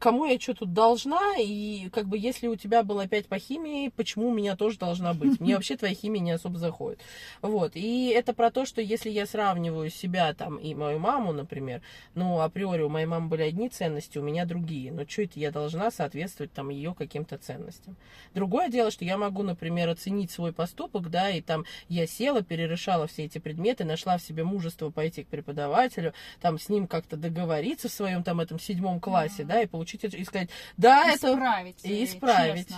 [0.00, 3.92] Кому я что тут должна, и как бы если у тебя было 5 по химии,
[3.94, 5.38] почему у меня тоже должна быть?
[5.40, 7.00] Мне вообще твоя химия не особо заходит.
[7.42, 7.72] Вот.
[7.74, 11.82] И это про то, что если я сравниваю себя там и мою маму, например,
[12.14, 14.90] ну, априори у моей мамы были одни ценности, у меня другие.
[14.90, 17.94] Но что это я должна соответствовать там ее каким-то ценностям?
[18.32, 23.06] Другое дело, что я могу, например, оценить свой поступок, да, и там я села, перерешала
[23.06, 27.90] все эти предметы, нашла в себе мужество пойти к преподавателю, там с ним как-то договориться
[27.90, 31.84] в своем там этом седьмом классе, да, и получить это- и сказать, да, это исправить.
[31.84, 32.68] и э, исправить.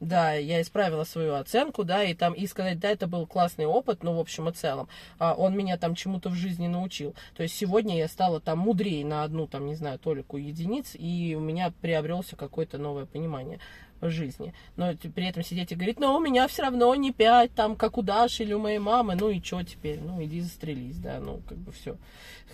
[0.00, 4.02] да, я исправила свою оценку, да, и там, и сказать, да, это был классный опыт,
[4.02, 7.14] ну, в общем и целом, а, он меня там чему-то в жизни научил.
[7.36, 11.34] То есть сегодня я стала там мудрее на одну, там, не знаю, толику единиц, и
[11.36, 13.60] у меня приобрелся какое-то новое понимание
[14.08, 14.54] жизни.
[14.76, 17.98] Но при этом сидеть и говорить, ну, у меня все равно не пять, там, как
[17.98, 20.00] у Даши или у моей мамы, ну, и что теперь?
[20.00, 21.96] Ну, иди застрелись, да, ну, как бы все.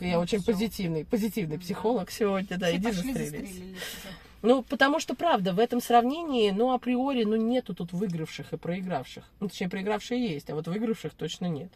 [0.00, 0.52] Я Ну, очень всё.
[0.52, 1.62] позитивный, позитивный Да.
[1.62, 3.60] психолог сегодня, да, Все иди застрелись.
[4.42, 9.24] Ну, потому что, правда, в этом сравнении, ну, априори, ну, нету тут выигравших и проигравших.
[9.40, 11.70] Ну, точнее, проигравшие есть, а вот выигравших точно нет.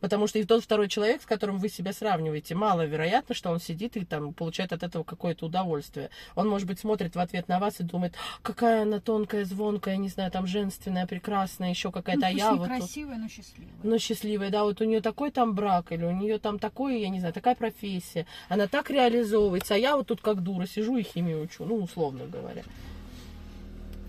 [0.00, 3.96] Потому что и тот второй человек, с которым вы себя сравниваете, маловероятно, что он сидит
[3.96, 6.10] и там получает от этого какое-то удовольствие.
[6.34, 9.96] Он, может быть, смотрит в ответ на вас и думает, «А, какая она тонкая, звонкая,
[9.96, 13.72] не знаю, там женственная, прекрасная, еще какая-то, Ну, а я вот красивая, но счастливая.
[13.82, 17.08] ну, счастливая, да, вот у нее такой там брак, или у нее там такой, я
[17.08, 21.02] не знаю, такая профессия, она так реализовывается, а я вот тут как дура сижу и
[21.02, 22.62] химию учу, ну, условно говоря.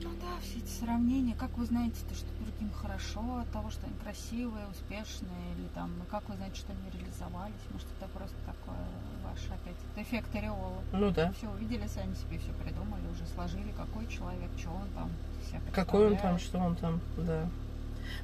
[0.01, 1.35] Ну да, все эти сравнения.
[1.39, 5.91] Как вы знаете, то, что другим хорошо от того, что они красивые, успешные, или там,
[5.97, 7.61] ну, как вы знаете, что они реализовались?
[7.71, 8.85] Может, это просто такое
[9.23, 10.81] ваш опять это эффект ореола.
[10.91, 11.31] Ну да.
[11.33, 15.09] Все увидели, сами себе все придумали, уже сложили, какой человек, что он там
[15.47, 17.47] себя Какой он там, что он там, да.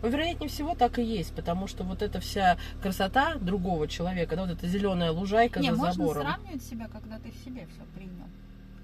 [0.02, 4.44] Ну, вероятнее всего, так и есть, потому что вот эта вся красота другого человека, да,
[4.44, 6.24] вот эта зеленая лужайка Не, за можно забором.
[6.24, 8.26] сравнивать себя, когда ты в себе все принял.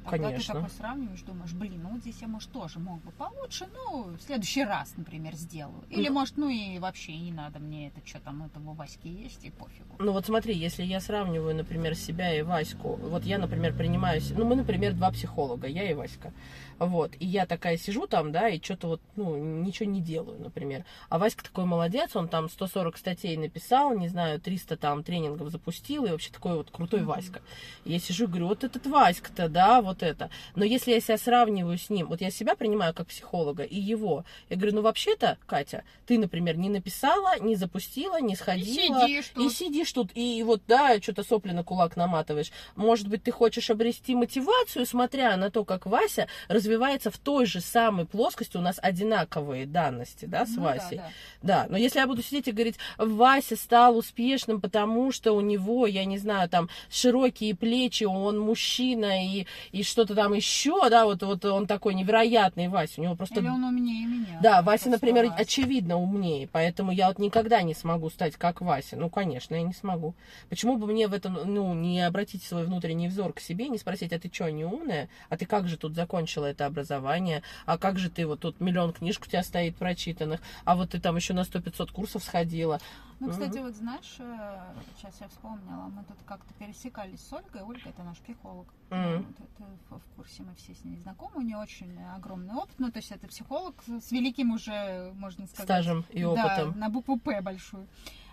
[0.05, 0.53] Когда Конечно.
[0.55, 4.15] ты такой сравниваешь, думаешь, блин, ну вот здесь я, может, тоже мог бы получше, ну,
[4.17, 5.83] в следующий раз, например, сделаю.
[5.89, 6.13] Или, Ну.
[6.15, 9.49] может, ну и вообще не надо мне это, что там, это у Васьки есть, и
[9.49, 9.95] пофигу.
[9.99, 14.31] Ну вот смотри, если я сравниваю, например, себя и Ваську, вот я, например, принимаю, с-
[14.31, 16.33] ну мы, например, два психолога, я и Васька,
[16.79, 20.83] вот, и я такая сижу там, да, и что-то вот, ну, ничего не делаю, например,
[21.09, 26.05] а Васька такой молодец, он там 140 статей написал, не знаю, 300 там тренингов запустил,
[26.05, 27.09] и вообще такой вот крутой Мгм.
[27.09, 27.41] Васька.
[27.85, 30.29] И я сижу и говорю, вот этот Васька-то, да, вот это.
[30.56, 34.25] Но если я себя сравниваю с ним, вот я себя принимаю как психолога и его,
[34.49, 39.34] я говорю, ну вообще-то, Катя, ты, например, не написала, не запустила, не сходила, сидишь и
[39.36, 39.53] тут.
[39.53, 42.51] сидишь тут, и вот, да, что-то сопли на кулак наматываешь.
[42.75, 47.62] Может быть, ты хочешь обрести мотивацию, смотря на то, как Вася развивается в той же
[47.62, 48.58] самой плоскости.
[48.58, 50.97] У нас одинаковые данности, да, с Ну да, Васей.
[50.97, 51.10] да.
[51.41, 55.86] Да, но если я буду сидеть и говорить, Вася стал успешным, потому что у него,
[55.88, 61.24] я не знаю, там широкие плечи, он мужчина и, и что-то там еще, да, вот,
[61.24, 63.39] вот он такой невероятный Вася, у него просто...
[63.39, 64.39] Или он умнее меня.
[64.41, 65.39] Да, Вася, например, раз.
[65.39, 68.96] очевидно умнее, поэтому я вот никогда не смогу стать как Вася.
[68.98, 70.15] Ну, конечно, я не смогу.
[70.50, 74.13] Почему бы мне в этом, ну, не обратить свой внутренний взор к себе, не спросить,
[74.13, 75.10] а ты что, не умная?
[75.30, 77.43] А ты как же тут закончила это образование?
[77.65, 80.41] А как же ты вот тут миллион книжек у тебя стоит прочитанных?
[80.65, 82.80] А вот ты там еще на 100-500 курсов сходила?
[83.19, 83.67] Ну, кстати, Мгм.
[83.67, 87.62] вот знаешь, э, сейчас я вспомнила, мы тут как-то пересекались с Ольгой.
[87.62, 88.67] Ольга это наш психолог.
[88.89, 89.26] Мгм.
[89.28, 91.38] Вот это в в курсе, мы все с ней знакомы.
[91.38, 92.75] У нее очень огромный опыт.
[92.79, 96.73] Ну, то есть это психолог с великим уже, можно сказать, Стажем и опытом.
[96.73, 97.88] Да, на букву П большую.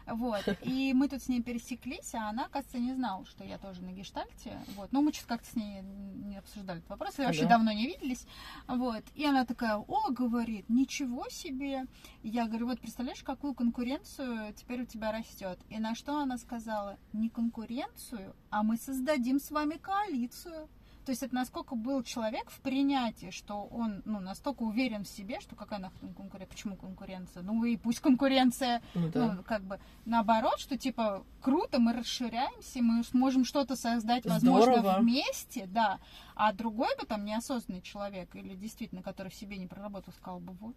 [0.07, 0.43] Вот.
[0.63, 3.93] И мы тут с ней пересеклись, а она, кажется, не знала, что я тоже на
[3.93, 4.59] гештальте.
[4.77, 4.91] Вот.
[4.93, 7.51] Но мы что-то как-то с ней не обсуждали этот вопрос, и вообще Да.
[7.51, 8.27] давно не виделись.
[8.67, 9.05] Вот.
[9.15, 11.87] И она такая, о, говорит, ничего себе.
[12.23, 15.61] Я говорю, вот представляешь, какую конкуренцию теперь у тебя растет.
[15.69, 20.69] И на что она сказала, не конкуренцию, а мы создадим с вами коалицию.
[21.05, 25.41] То есть это насколько был человек в принятии, что он ну, настолько уверен в себе,
[25.41, 27.43] что какая нахрен конкуренция, почему конкуренция?
[27.43, 29.33] Ну и пусть конкуренция, Ну да.
[29.33, 35.01] ну как бы наоборот, что типа круто, мы расширяемся, мы сможем что-то создать, возможно, Здорово.
[35.01, 35.99] вместе, да.
[36.35, 40.53] А другой бы там неосознанный человек или действительно, который в себе не проработал, сказал бы,
[40.55, 40.75] вот,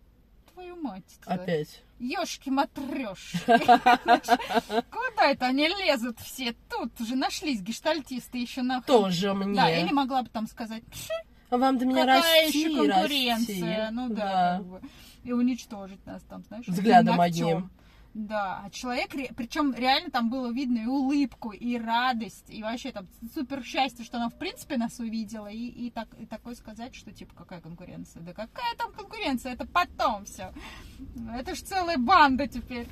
[0.54, 1.20] твою мать.
[1.26, 1.84] Опять.
[2.00, 3.38] Ёшки матрешки.
[3.48, 6.56] Куда это они лезут все?
[6.84, 9.56] Тут уже нашлись гештальтисты еще на Тоже мне.
[9.56, 10.84] Да, или могла бы там сказать,
[11.50, 13.78] А вам до меня какая расти, еще конкуренция.
[13.78, 13.94] расти.
[13.96, 14.82] Ну да, как бы.
[15.24, 17.72] И уничтожить нас там, знаешь, Взглядом одним.
[18.14, 23.08] Да, а человек, причем реально там было видно и улыбку, и радость, и вообще там
[23.34, 27.12] супер счастье, что она в принципе нас увидела, и, и, так, и такое сказать, что
[27.12, 28.22] типа какая конкуренция?
[28.22, 29.54] Да какая там конкуренция?
[29.54, 30.54] Это потом все.
[31.34, 32.88] Это ж целая банда теперь.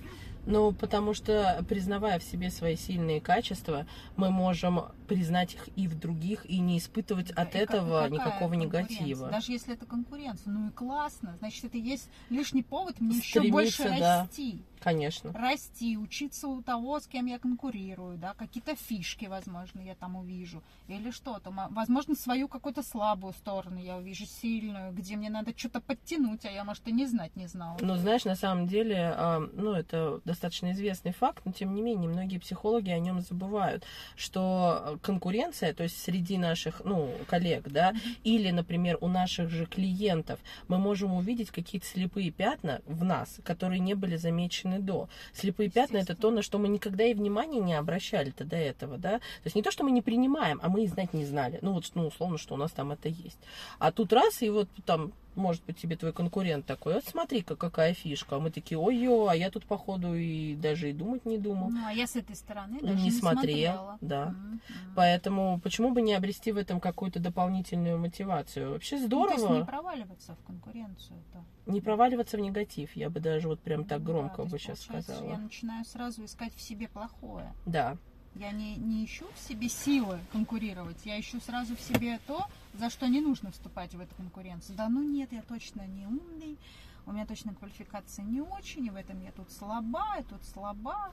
[0.45, 5.97] Ну, потому что, признавая в себе свои сильные качества, мы можем признать их и в
[5.99, 9.29] других, и не испытывать Да, от этого никакого негатива.
[9.29, 13.73] Даже если это конкуренция, ну и классно, значит, это есть лишний повод мне еще больше
[13.73, 14.21] Стремиться, да.
[14.21, 14.63] расти.
[14.81, 15.31] Конечно.
[15.33, 20.63] расти, учиться у того, с кем я конкурирую, да, какие-то фишки, возможно, я там увижу,
[20.87, 26.45] или что-то, возможно, свою какую-то слабую сторону я увижу, сильную, где мне надо что-то подтянуть,
[26.45, 27.77] а я, может, и не знать не знала.
[27.81, 32.09] Но знаешь, на самом деле, а, ну, это достаточно известный факт, но тем не менее,
[32.09, 33.83] многие психологи о нем забывают,
[34.15, 40.39] что конкуренция, то есть среди наших, ну, коллег, да, или, например, у наших же клиентов,
[40.67, 45.09] мы можем увидеть какие-то слепые пятна в нас, которые не были замечены до.
[45.33, 49.19] Слепые пятна это то, на что мы никогда и внимания не обращали-то до этого, да.
[49.19, 51.59] То есть не то, что мы не принимаем, а мы и знать не знали.
[51.61, 53.39] Ну, вот, ну, условно, что у нас там это есть.
[53.79, 57.93] А тут раз, и вот там может быть, тебе твой конкурент такой, вот смотри-ка, какая
[57.93, 58.35] фишка.
[58.35, 61.69] А мы такие, ой-ё, а я тут, походу, и даже и думать не думал.
[61.69, 63.97] Ну, а я с этой стороны Не даже не, смотрел, смотрела.
[64.01, 64.27] да.
[64.27, 64.61] М.
[64.95, 68.71] Поэтому почему бы не обрести в этом какую-то дополнительную мотивацию?
[68.71, 71.23] Вообще Ну, здорово то есть не проваливаться в конкуренцию,
[71.65, 72.95] не проваливаться в негатив.
[72.95, 75.29] Я бы даже вот прям так Ну громко да, бы есть, сейчас сказала.
[75.29, 77.53] Я начинаю сразу искать в себе плохое.
[77.65, 77.97] Да,
[78.35, 82.89] Я не, не ищу в себе силы конкурировать, я ищу сразу в себе то, за
[82.89, 84.75] что не нужно вступать в эту конкуренцию.
[84.75, 86.57] Да ну нет, я точно не умный,
[87.05, 91.11] у меня точно квалификация не очень, и в этом я тут слаба, и тут слаба,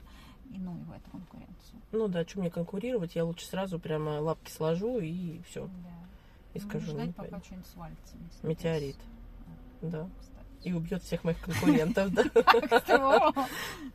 [0.51, 1.81] и ну и в эту конкуренцию.
[1.91, 5.67] ну да, что мне конкурировать, я лучше сразу прямо лапки сложу и все.
[5.67, 5.99] Да.
[6.53, 8.15] И Ну, скажу, ждать, ну, пока что-нибудь свалится.
[8.43, 8.97] Метеорит.
[9.81, 10.09] Да.
[10.63, 12.11] И убьет всех моих конкурентов,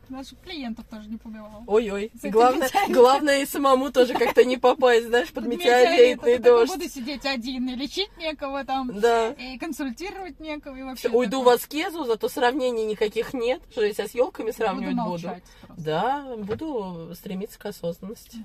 [0.08, 1.62] Наших клиентов тоже не побивал.
[1.66, 2.10] Ой-ой.
[2.22, 6.72] Главное, главное и самому тоже как-то не попасть, знаешь, под метеоритный дождь.
[6.72, 9.30] Буду сидеть один и лечить некого там, Да.
[9.32, 11.08] и консультировать некого, и вообще...
[11.08, 13.62] Уйду в аскезу, зато сравнений никаких нет.
[13.70, 15.30] Что я себя с елками сравнивать буду?
[15.76, 18.38] Да, буду стремиться к осознанности.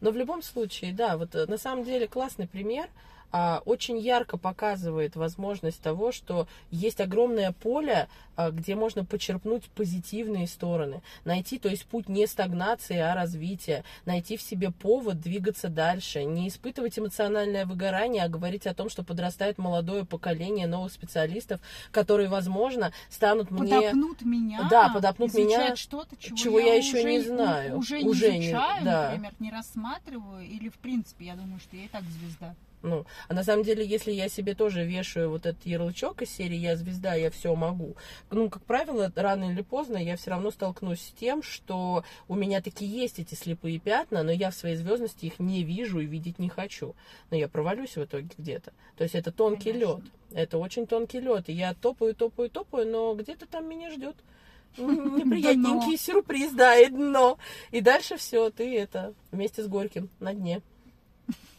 [0.00, 2.88] Но в любом случае, да, вот э, на самом деле классный пример.
[3.32, 10.46] А, очень ярко показывает возможность того, что есть огромное поле, а, где можно почерпнуть позитивные
[10.46, 16.24] стороны, найти, то есть путь не стагнации, а развития, найти в себе повод двигаться дальше,
[16.24, 21.60] не испытывать эмоциональное выгорание, а говорить о том, что подрастает молодое поколение новых специалистов,
[21.92, 23.74] которые, возможно, станут мне...
[23.74, 24.66] Подопнут меня.
[24.70, 27.78] Да, подопнут меня, что-то, чего, чего я еще уже не знаю.
[27.78, 29.10] Уже, Уже не не- изучаю, да.
[29.10, 32.54] например, не рассматриваю, или в принципе, я думаю, что я и так звезда.
[32.82, 36.56] Ну, а на самом деле, если я себе тоже вешаю вот этот ярлычок из серии
[36.56, 37.94] «Я звезда, я все могу»,
[38.30, 42.62] ну, как правило, рано или поздно я все равно столкнусь с тем, что у меня
[42.62, 46.38] таки есть эти слепые пятна, но я в своей звездности их не вижу и видеть
[46.38, 46.94] не хочу.
[47.30, 48.72] Но я провалюсь в итоге где-то.
[48.96, 49.96] То есть это тонкий Конечно.
[49.96, 50.04] лед.
[50.32, 51.48] Это очень тонкий лед.
[51.48, 54.16] И я топаю, топаю, топаю, но где-то там меня ждет
[54.78, 57.38] неприятненький сюрприз, да, и дно.
[57.70, 60.62] И дальше все, ты это вместе с Горьким на дне.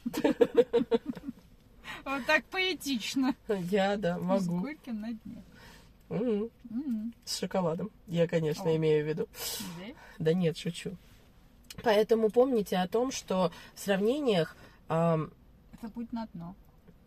[2.04, 3.36] Вот так поэтично.
[3.48, 4.60] Я, да, С могу.
[4.62, 5.44] Горьким на дне.
[6.10, 6.50] Мгм.
[6.72, 7.92] М, С шоколадом.
[8.08, 9.28] Я, конечно, имею в виду.
[9.80, 9.94] да?
[10.18, 10.98] Да нет, шучу.
[11.84, 14.56] Поэтому помните о том, что в сравнениях,
[14.88, 15.30] Это
[15.94, 16.56] будет на дно.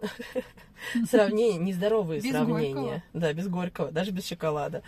[1.10, 3.02] сравнения, нездоровые Без сравнения, горького.
[3.12, 4.82] да, без горького, даже без шоколада,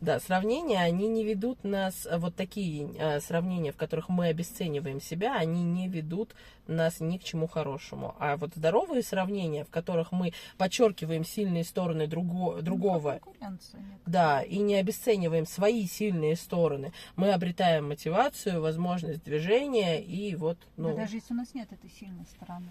[0.00, 5.36] да, сравнения, они не ведут нас, вот такие а, сравнения, в которых мы обесцениваем себя,
[5.36, 6.34] они не ведут
[6.66, 8.14] нас ни к чему хорошему.
[8.18, 13.98] А вот здоровые сравнения, в которых мы подчеркиваем сильные стороны друго- другого, Ну, конкуренция нет.
[14.06, 16.92] Да, и не обесцениваем свои сильные стороны.
[17.16, 21.90] Мы обретаем мотивацию, возможность движения, и вот, Да ну, даже если у нас нет этой
[21.90, 22.68] сильной стороны.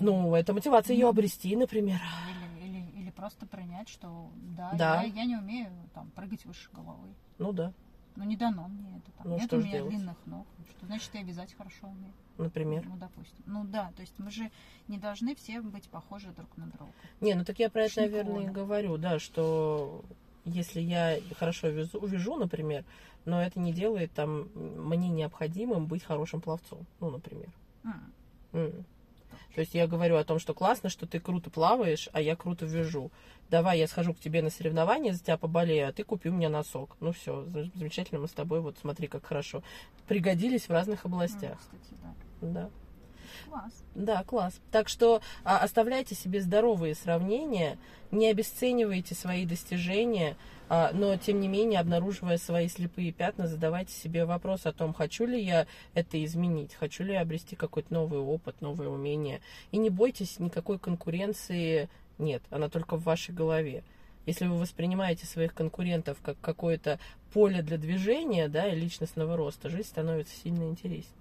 [0.00, 1.10] Ну это мотивация ее Ну.
[1.10, 2.00] обрести, например.
[2.30, 5.02] Или, или, или просто принять, что да, Да.
[5.02, 7.08] Я, я не умею там прыгать выше головы.
[7.38, 7.72] Ну да,
[8.16, 9.12] Ну не дано мне это.
[9.18, 9.28] Там.
[9.28, 9.90] Ну, Нет что у меня делать?
[9.94, 10.46] длинных ног.
[10.76, 12.12] Что значит я вязать хорошо умею?
[12.38, 12.84] например.
[12.88, 13.44] Ну, допустим.
[13.46, 14.50] Ну да, то есть мы же
[14.88, 16.92] не должны все быть похожи друг на друга.
[17.20, 20.02] Не, ну так я про это, наверное, и говорю, да, что
[20.46, 22.84] если я хорошо вяжу, вяжу, например,
[23.26, 27.50] но это не делает там мне необходимым быть хорошим пловцом, ну, например.
[28.52, 28.86] М.
[29.54, 32.66] То есть я говорю о том, что классно, что ты круто плаваешь, а я круто
[32.66, 33.10] вяжу.
[33.50, 36.48] Давай я схожу к тебе на соревнования, за тебя поболею, а ты купи у меня
[36.48, 36.96] носок.
[37.00, 39.62] Ну все, замечательно, мы с тобой, вот смотри, как хорошо.
[40.06, 41.58] Пригодились в разных областях.
[41.72, 42.14] Ну, кстати, да.
[42.40, 42.70] Да.
[43.48, 43.84] Класс.
[43.94, 44.60] Да, класс.
[44.70, 47.78] Так что а, оставляйте себе здоровые сравнения,
[48.10, 54.24] не обесценивайте свои достижения, а, но тем не менее, обнаруживая свои слепые пятна, задавайте себе
[54.24, 58.60] вопрос о том, хочу ли я это изменить, хочу ли я обрести какой-то новый опыт,
[58.60, 59.40] новые умения.
[59.72, 63.82] И не бойтесь, никакой конкуренции нет, она только в вашей голове.
[64.26, 67.00] Если вы воспринимаете своих конкурентов как какое-то
[67.32, 71.16] поле для движения, да, и личностного роста, жизнь становится сильно интереснее.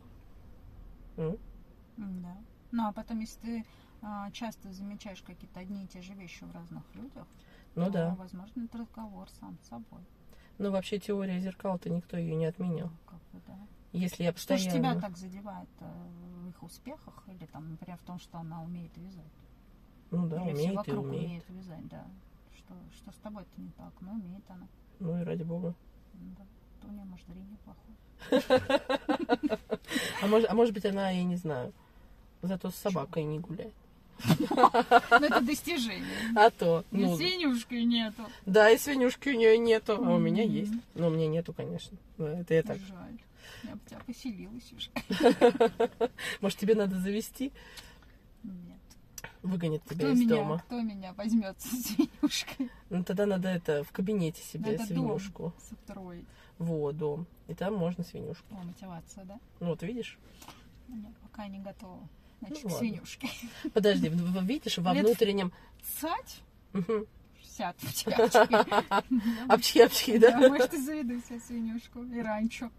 [1.17, 2.37] Да.
[2.71, 3.65] Ну, а потом, если ты
[4.01, 7.25] а, часто замечаешь какие-то одни и те же вещи в разных людях,
[7.75, 8.15] Ну то, да.
[8.15, 10.01] возможно, это разговор сам с собой.
[10.57, 12.87] Но вообще теория зеркал-то никто ее не отменял.
[12.89, 13.57] Ну, Как бы, да.
[13.93, 14.91] Если я Что же постоянно...
[14.93, 15.85] тебя так задевает э,
[16.43, 17.23] в их успехах?
[17.27, 19.23] Или там, например, в том, что она умеет вязать?
[20.11, 21.25] Ну да, Или все умеет и вокруг умеет.
[21.25, 22.05] умеют вязать, да.
[22.57, 23.93] Что, что с тобой-то не так?
[24.01, 24.67] Ну, умеет она.
[24.99, 25.73] Ну и ради бога.
[26.13, 26.43] Ну, Да.
[26.81, 28.59] То у нее, может, зрение плохое.
[30.21, 31.73] А может, а может быть, она, я не знаю,
[32.41, 33.73] зато с собакой не гуляет.
[34.49, 36.05] Ну, это достижение.
[36.35, 38.23] А то, ну, свинюшки нету.
[38.45, 40.73] да, и свинюшки у нее нету, а у меня есть.
[40.95, 41.97] Но у меня нету, конечно.
[42.17, 42.77] Это я так.
[42.79, 43.19] Жаль.
[43.63, 44.89] Я бы тебя поселилась уже.
[46.41, 47.51] Может, тебе надо завести?
[48.43, 48.79] Нет.
[49.41, 50.59] Выгонит тебя Кто из меня, дома.
[50.65, 52.69] кто меня возьмет со свинюшкой?
[52.89, 55.43] Ну, тогда надо это в кабинете себе Надо свинюшку.
[55.43, 56.25] дом состроить.
[56.57, 57.25] Вот, дом.
[57.47, 58.45] И там можно свинюшку.
[58.51, 59.39] О, мотивация, да?
[59.59, 60.17] Ну, вот видишь?
[60.87, 61.99] Нет, пока не готова.
[62.41, 63.29] Значит, Ну, свинюшке.
[63.73, 65.51] Подожди, в- в- видишь, во Лет в внутреннем...
[65.99, 66.41] Цать?
[66.73, 67.05] Мгм.
[67.41, 68.55] 60 у тебя очки.
[69.47, 70.31] Апчхи-апчхи, да?
[70.39, 72.69] Да, может, и заведу себе свинюшку и ранчо.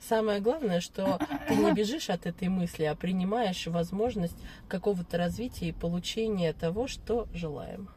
[0.00, 4.36] Самое главное, что ты не бежишь от этой мысли, а принимаешь возможность
[4.68, 7.88] какого-то развития и получения того, что желаем.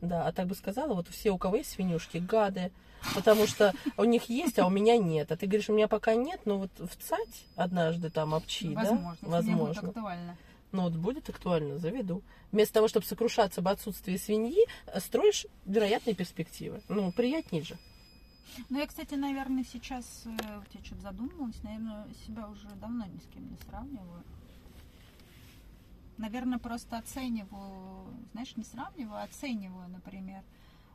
[0.00, 0.08] Да.
[0.08, 2.72] Да, а так бы сказала, вот все, у кого есть свинюшки, гады,
[3.14, 5.30] потому что у них есть, а у меня нет.
[5.32, 8.82] А ты говоришь, у меня пока нет, но вот в ЦАТь однажды там обчи, да?
[8.82, 9.88] Возможно, если мне будет Возможно.
[9.88, 10.36] актуально.
[10.72, 12.22] Ну вот будет актуально, заведу.
[12.52, 16.80] Вместо того, чтобы сокрушаться об отсутствии свиньи, э, строишь вероятные перспективы.
[16.88, 17.76] Ну, приятнее же.
[18.68, 23.18] Ну, я, кстати, наверное, сейчас, э, вот я что-то задумалась, наверное, себя уже давно ни
[23.18, 24.22] с кем не сравниваю.
[26.20, 30.44] Наверное, просто оцениваю, знаешь, не сравниваю, а оцениваю, например,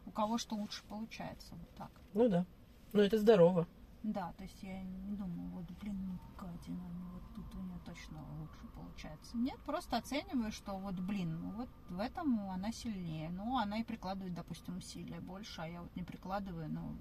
[0.05, 1.89] у кого что лучше получается, вот так.
[2.13, 2.45] Ну да.
[2.93, 3.67] Ну это здорово.
[4.03, 7.79] Да, то есть я не думаю, вот, блин, ну Катина, ну вот тут у нее
[7.83, 9.35] точно лучше получается.
[9.35, 13.31] Нет, просто оцениваю, что вот, блин, ну вот в этом она сильнее.
[13.31, 16.95] Ну, она и прикладывает, допустим, усилия больше, а я вот не прикладываю, ну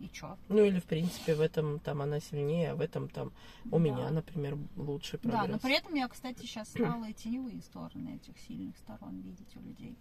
[0.00, 0.36] и чё?
[0.48, 3.32] Ну или в принципе в этом там она сильнее, а в этом там
[3.66, 3.78] у Да.
[3.78, 5.46] меня, например, лучший прогресс.
[5.46, 9.56] Да, но при этом я, кстати, сейчас стала и теневые стороны этих сильных сторон видеть
[9.56, 9.96] у людей.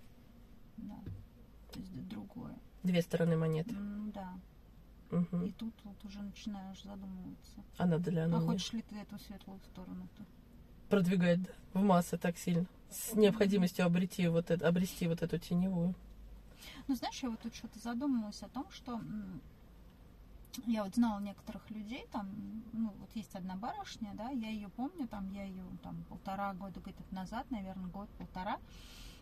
[0.77, 0.99] Да.
[1.73, 2.55] То есть другое.
[2.83, 3.71] Две стороны монеты.
[3.75, 4.33] М, Да.
[5.09, 5.45] Мгм.
[5.45, 7.63] И тут вот уже начинаешь задумываться.
[7.77, 10.25] А надо ли А оно мне хочешь ли ты эту светлую сторону-то?
[10.89, 12.65] продвигать да, в массы так сильно?
[12.89, 15.95] С необходимостью обрети вот это, обрести вот эту теневую.
[16.87, 18.99] Ну, знаешь, я вот тут что-то задумалась о том, что
[20.65, 22.27] я вот знала некоторых людей, там,
[22.73, 26.79] ну, вот есть одна барышня, да, я ее помню, там, я ее там полтора года
[26.79, 28.57] где-то назад, наверное, год-полтора,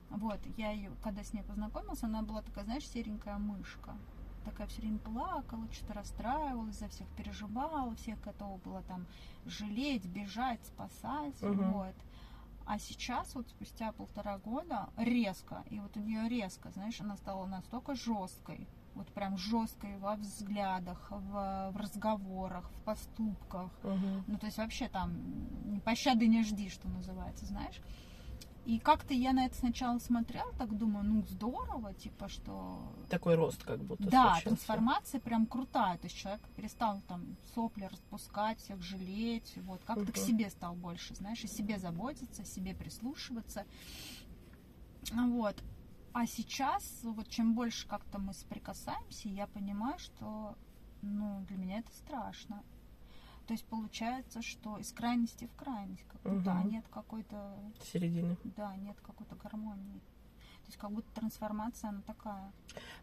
[0.10, 3.98] вот, я ее, когда с ней познакомилась, она была такая, знаешь, серенькая мышка,
[4.46, 9.06] такая все время плакала, что-то расстраивалась, за всех переживала, всех готова была там
[9.46, 11.74] жалеть, бежать, спасать, Мгм.
[11.74, 11.96] вот.
[12.68, 17.46] А сейчас, вот спустя полтора года, резко, и вот у нее резко, знаешь, она стала
[17.46, 23.72] настолько жесткой, вот прям жесткой во взглядах, в, в разговорах, в поступках.
[23.84, 24.24] Мгм.
[24.28, 27.82] Ну, то есть вообще там пощады не жди, что называется, знаешь.
[28.66, 33.64] И как-то я на это сначала смотрела, так думаю, ну здорово, типа, что Такой рост
[33.64, 34.46] как будто да, случился.
[34.46, 36.00] трансформация прям крутая.
[36.00, 40.26] То есть человек перестал там сопли распускать, всех жалеть, вот, как-то к Мгм.
[40.26, 43.66] себе стал больше, знаешь, о себе заботиться, о себе прислушиваться.
[45.12, 45.56] Вот.
[46.16, 50.56] А сейчас, вот чем больше как-то мы соприкасаемся, я понимаю, что,
[51.02, 52.64] ну, для меня это страшно.
[53.48, 56.70] То есть получается, что из крайности в крайность, как будто а Мгм.
[56.70, 58.38] нет какой-то, Середины.
[58.46, 60.00] да, нет какой-то гармонии.
[60.00, 62.50] То есть как будто трансформация, она такая.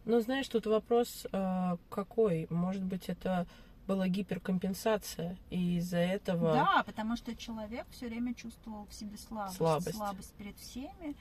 [0.07, 2.47] Ну, знаешь, тут вопрос э, какой?
[2.49, 3.47] Может быть, это
[3.87, 6.55] была гиперкомпенсация, и из-за этого...
[6.55, 9.59] Да, потому что человек все время чувствовал в себе слабость,
[9.95, 10.33] Слабость.
[10.37, 11.15] перед всеми.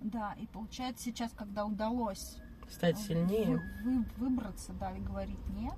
[0.00, 2.36] Да, и получается сейчас, когда удалось
[2.70, 3.46] стать сильнее.
[3.46, 3.62] вы-
[3.98, 5.74] вы- выбраться, да, и говорить нет.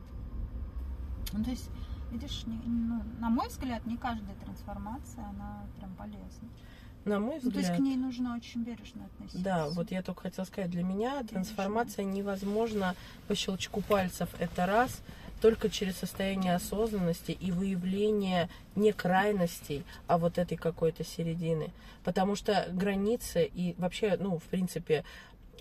[1.32, 1.70] Ну, то есть,
[2.10, 6.48] видишь, не- ну, на мой взгляд, не каждая трансформация, она прям полезна.
[7.06, 7.76] На мой Ну, то есть взгляд.
[7.78, 9.42] к ней нужно очень бережно относиться.
[9.42, 12.94] Да, вот я только хотела сказать, для меня трансформация невозможна
[13.26, 14.28] по щелчку пальцев.
[14.38, 15.00] Это раз,
[15.40, 21.70] только через состояние осознанности и выявление не крайностей, а вот этой какой-то середины.
[22.04, 25.04] Потому что границы и вообще, ну, в принципе,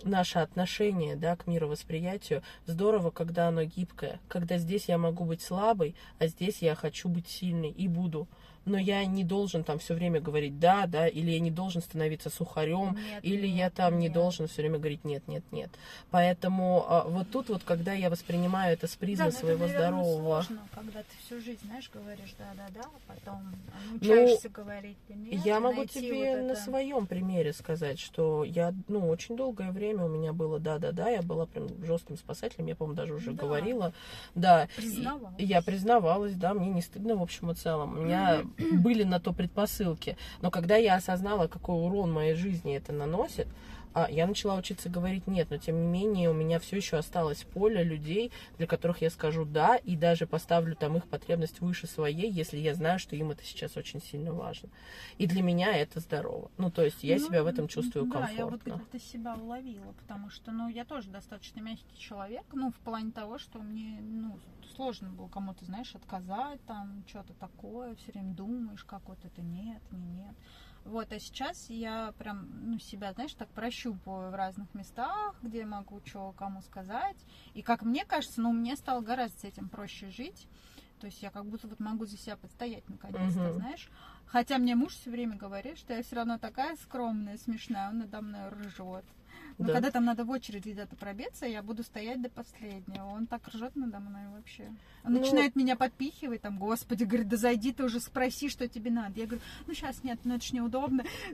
[0.04, 4.20] наше отношение да, к мировосприятию здорово, когда оно гибкое.
[4.28, 8.28] Когда здесь я могу быть слабой, а здесь я хочу быть сильной и буду.
[8.66, 12.30] Но я не должен там все время говорить да, да, или я не должен становиться
[12.30, 14.14] сухарем, Нет, или нет, я там не нет.
[14.14, 15.70] должен все время говорить нет, нет, нет.
[16.12, 20.04] Поэтому а, вот тут вот, когда я воспринимаю это с Да, но это, своего наверное,
[20.04, 23.54] здорового, сложно, когда ты всю жизнь, знаешь, говоришь да-да-да, а потом
[23.90, 26.56] научаешься говорить нет, Ну, я могу тебе вот на это.
[26.62, 31.46] своем примере сказать, что я, ну, очень долгое время у меня было да-да-да, я была
[31.46, 33.44] прям жестким спасателем, я, по-моему, даже уже Да.
[33.44, 33.94] говорила,
[34.36, 34.68] да,
[35.38, 37.98] я признавалась, да, мне не стыдно, в общем и целом.
[37.98, 40.18] У меня были на то предпосылки.
[40.42, 43.48] Но когда я осознала, какой урон моей жизни это наносит,
[43.94, 47.44] а, я начала учиться говорить нет, но тем не менее у меня все еще осталось
[47.44, 52.30] поле людей, для которых я скажу да, и даже поставлю там их потребность выше своей,
[52.32, 54.70] если я знаю, что им это сейчас очень сильно важно.
[55.18, 56.52] И для меня это здорово.
[56.58, 58.80] Ну, то есть я Ну, себя в этом чувствую да, я вот комфортно.
[58.80, 63.38] как-то себя уловила, потому что, ну, я тоже достаточно мягкий человек, ну, в плане того,
[63.38, 64.38] что мне, ну,
[64.76, 69.82] сложно было кому-то, знаешь, отказать, там, что-то такое, все время думаешь, как вот это нет,
[69.92, 70.36] не нет.
[70.86, 76.02] Вот, а сейчас я прям, ну, себя, знаешь, так прощупываю в разных местах, где могу
[76.06, 77.18] что кому сказать.
[77.54, 80.48] И как мне кажется, ну, мне стало гораздо с этим проще жить.
[81.00, 83.54] То есть я как будто вот могу за себя подстоять наконец-то, Мгм.
[83.54, 83.90] знаешь.
[84.26, 88.22] Хотя мне муж все время говорит, что я все равно такая скромная, смешная, он надо
[88.22, 89.06] мной ржет.
[89.60, 89.74] Но Да.
[89.74, 93.04] когда там надо в очередь где-то пробиться, я буду стоять до последнего.
[93.08, 94.64] Он так ржет надо мной вообще.
[95.04, 98.90] Он Ну- начинает меня подпихивать, там, господи, говорит, да зайди ты уже, спроси, что тебе
[98.90, 99.20] надо.
[99.20, 101.04] Я говорю, ну сейчас нет, ну это ж неудобно.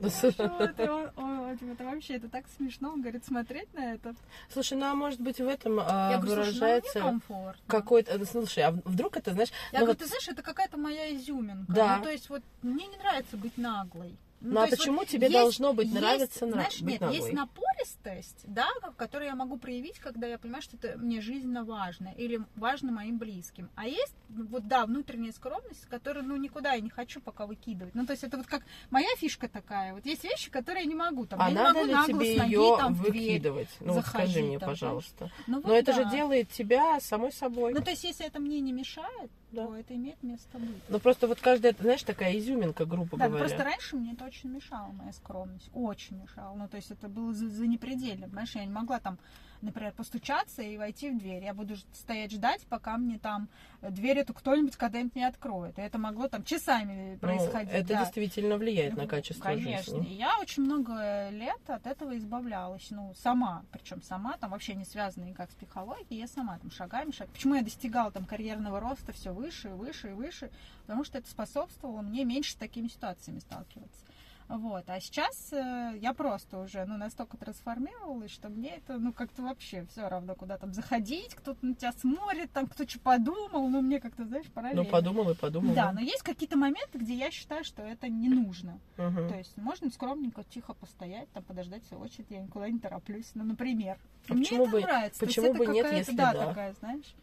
[1.16, 4.14] Он- это вообще, это так смешно, он говорит, смотреть на это.
[4.52, 7.20] Слушай, ну а может быть в этом а, ну выражается
[7.66, 8.24] какой-то...
[8.26, 9.50] Слушай, а вдруг это, знаешь...
[9.72, 11.72] Я ну говорю, ты знаешь, это какая-то моя изюминка.
[11.72, 11.96] Да.
[11.98, 14.16] Ну, то есть вот мне не нравится быть наглой.
[14.40, 16.92] Ну, а то есть почему вот тебе есть- должно быть есть, нравиться на- знаешь, быть
[16.92, 17.16] нет, наглой?
[17.18, 22.12] есть напористость, да, которую я могу проявить, когда я понимаю, что это мне жизненно важно
[22.16, 23.70] или важно моим близким.
[23.74, 27.94] А есть, ну, вот да, внутренняя скромность, которую, ну, никуда я не хочу пока выкидывать.
[27.94, 29.94] Ну, то есть это вот как моя фишка такая.
[29.94, 31.26] Вот есть вещи, которые я не могу.
[31.26, 33.68] Там, А я не надо могу ли тебе ноги ее там выкидывать?
[33.80, 35.30] Ну вот скажи заходить мне, там, пожалуйста.
[35.46, 36.10] Ну, Но вот это же да.
[36.10, 37.72] делает тебя самой собой.
[37.72, 39.66] Ну, то есть, если это мне не мешает, Да.
[39.66, 40.82] то это имеет место быть.
[40.88, 43.46] Ну просто вот каждая, знаешь, такая изюминка, грубо Да, ну говоря.
[43.46, 45.70] просто раньше мне это очень мешало, моя скромность.
[45.74, 46.54] Очень мешало.
[46.56, 48.26] Ну, то есть это было за, за непредельно.
[48.26, 49.18] Понимаешь, я не могла там,
[49.62, 51.44] например, постучаться и войти в дверь.
[51.44, 53.48] Я буду стоять ждать, пока мне там
[53.82, 55.78] дверь эту кто-нибудь когда-нибудь не откроет.
[55.78, 57.72] И это могло там часами Ну, происходить.
[57.72, 58.00] это да.
[58.00, 59.94] действительно влияет на Ну, качество Конечно.
[59.98, 60.12] жизни.
[60.12, 62.86] И я очень много лет от этого избавлялась.
[62.90, 63.64] Ну, сама.
[63.72, 66.20] Причем сама, там вообще не связанная никак с психологией.
[66.20, 67.28] Я сама там шагами шаг.
[67.28, 70.50] Почему я достигала там карьерного роста все выше и выше и выше?
[70.86, 74.00] Потому что это способствовало мне меньше с такими ситуациями сталкиваться.
[74.48, 74.84] Вот.
[74.88, 79.86] А сейчас э, я просто уже ну, настолько трансформировалась, что мне это ну как-то вообще
[79.90, 84.00] все равно, куда там заходить, кто-то на тебя смотрит, там кто что подумал, ну мне
[84.00, 84.84] как-то, знаешь, параллельно.
[84.84, 85.74] Ну подумал и подумал.
[85.74, 88.78] Да, но есть какие-то моменты, где я считаю, что это не нужно.
[88.96, 89.28] Мгм.
[89.28, 93.44] То есть можно скромненько, тихо постоять, там подождать свою очередь, я никуда не тороплюсь, ну,
[93.44, 93.98] например.
[94.28, 95.20] А Мне это бы- нравится.
[95.20, 96.32] То есть почему это бы нет, какая-то, если да?
[96.32, 97.14] такая, знаешь,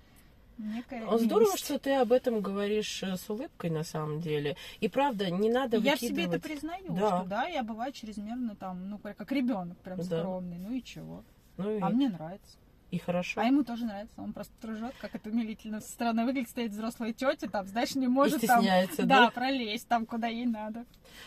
[0.57, 1.65] некая Здорово, милость.
[1.65, 4.55] что ты об этом говоришь э, с улыбкой на самом деле.
[4.79, 6.43] И правда, не надо Я в себе это выкидывать.
[6.43, 7.07] признаю, Да.
[7.19, 10.03] что да, я бываю чрезмерно там, ну, как ребенок прям Да.
[10.03, 11.23] скромный, ну и чего.
[11.57, 12.57] Ну и, А мне нравится.
[12.91, 13.41] и хорошо.
[13.41, 17.11] А ему тоже нравится, он просто ржет, как это умилительно со стороны выглядит, стоит взрослая
[17.13, 19.31] тетя, там, знаешь, не может там, да, да?
[19.31, 20.85] пролезть там, куда ей надо.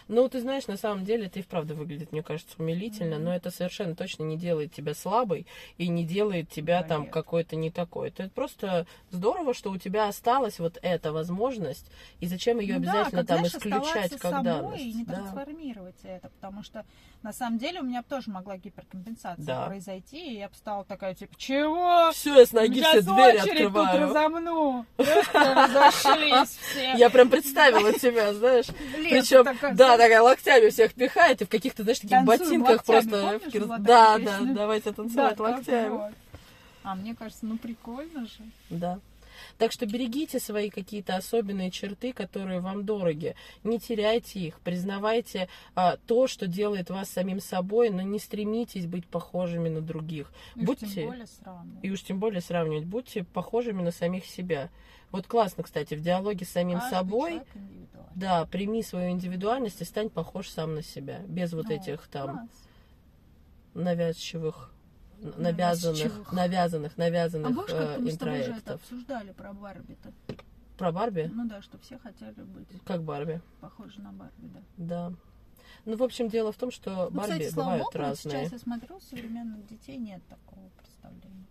[0.09, 3.25] Ну, ты знаешь, на самом деле это и вправду выглядит, мне кажется, умилительно, Мгм.
[3.25, 5.47] но это совершенно точно не делает тебя слабой
[5.79, 8.09] и не делает тебя Да, там какой-то не такой.
[8.09, 11.87] Это просто здорово, что у тебя осталась вот эта возможность,
[12.21, 15.07] и зачем ее Ну да, обязательно как, там знаешь, исключать как собой и не данность.
[15.07, 15.15] Да.
[15.15, 16.85] трансформировать это, потому что
[17.23, 19.67] на самом деле у меня тоже могла гиперкомпенсация Да.
[19.67, 22.11] произойти, и я бы стала такая, типа, чего?
[22.13, 24.01] Все, я с ноги Сейчас все двери очередь тут открываю.
[24.09, 24.87] разомну.
[24.97, 26.93] Просто разошлись все.
[26.95, 28.67] Я прям представила тебя, знаешь.
[28.93, 29.45] Причем,
[29.77, 33.39] да, такая локтями всех пихает, и в каких-то, знаешь, таких Танцуем ботинках локтями, просто.
[33.53, 35.89] помнишь, Да, да, давайте да, танцевать так локтями.
[35.91, 36.13] вот.
[36.83, 38.43] А мне кажется, ну прикольно же.
[38.71, 38.99] Да.
[39.59, 43.35] Так что берегите свои какие-то особенные черты, которые вам дороги.
[43.65, 49.07] Не теряйте их, признавайте а, то, что делает вас самим собой, но не стремитесь быть
[49.07, 50.31] похожими на других.
[50.55, 50.87] И уж Будьте...
[50.87, 51.85] тем более сравнивать.
[51.85, 52.85] И уж тем более сравнивать.
[52.85, 54.71] Будьте похожими на самих себя.
[55.13, 57.43] Вот классно, кстати, в диалоге с самим Каждый собой,
[58.15, 61.21] да, прими свою индивидуальность и стань похож сам на себя.
[61.29, 62.49] Без вот Ну, этих там класс.
[63.75, 64.73] навязчивых,
[65.21, 66.33] навязанных, Навязчивых.
[66.33, 70.13] навязанных, А навязанных помнишь, как э, мы с тобой же это обсуждали про Барби-то?
[70.77, 71.31] Про Барби?
[71.33, 74.61] Ну да, что все хотели быть Как Барби, похожи на Барби, да.
[75.11, 75.13] да.
[75.87, 78.41] Ну, в общем, дело в том, что Ну, Барби кстати, бывают богу, разные.
[78.41, 81.46] сейчас я смотрю, у современных детей нет такого представления.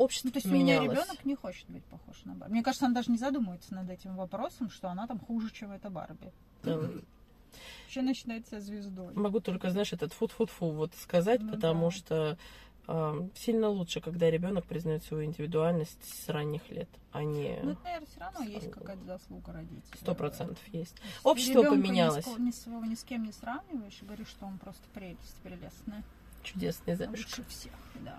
[0.00, 2.52] Общество Ну, то есть у меня ребенок не хочет быть похож на Барби.
[2.52, 5.90] Мне кажется, он даже не задумывается над этим вопросом, что она там хуже, чем эта
[5.90, 6.32] Барби.
[6.62, 9.12] Вообще начинает себя звездой.
[9.14, 11.96] Могу только, знаешь, этот фу-фу-фу вот сказать, Ну потому да.
[11.96, 12.38] что
[12.86, 17.82] э, сильно лучше, когда ребенок признает свою индивидуальность с ранних лет, а не Ну, это,
[17.82, 19.82] наверное, все равно есть какая-то заслуга родителей.
[20.00, 20.94] сто процентов есть.
[21.02, 22.26] Есть Общество поменялось.
[22.26, 25.36] Ни с, ни, своего ни с кем не сравниваешь и говоришь, что он просто прелесть,
[25.42, 26.04] прелестная.
[26.44, 27.18] Чудесный замуж.
[27.18, 28.18] Лучше всех, да.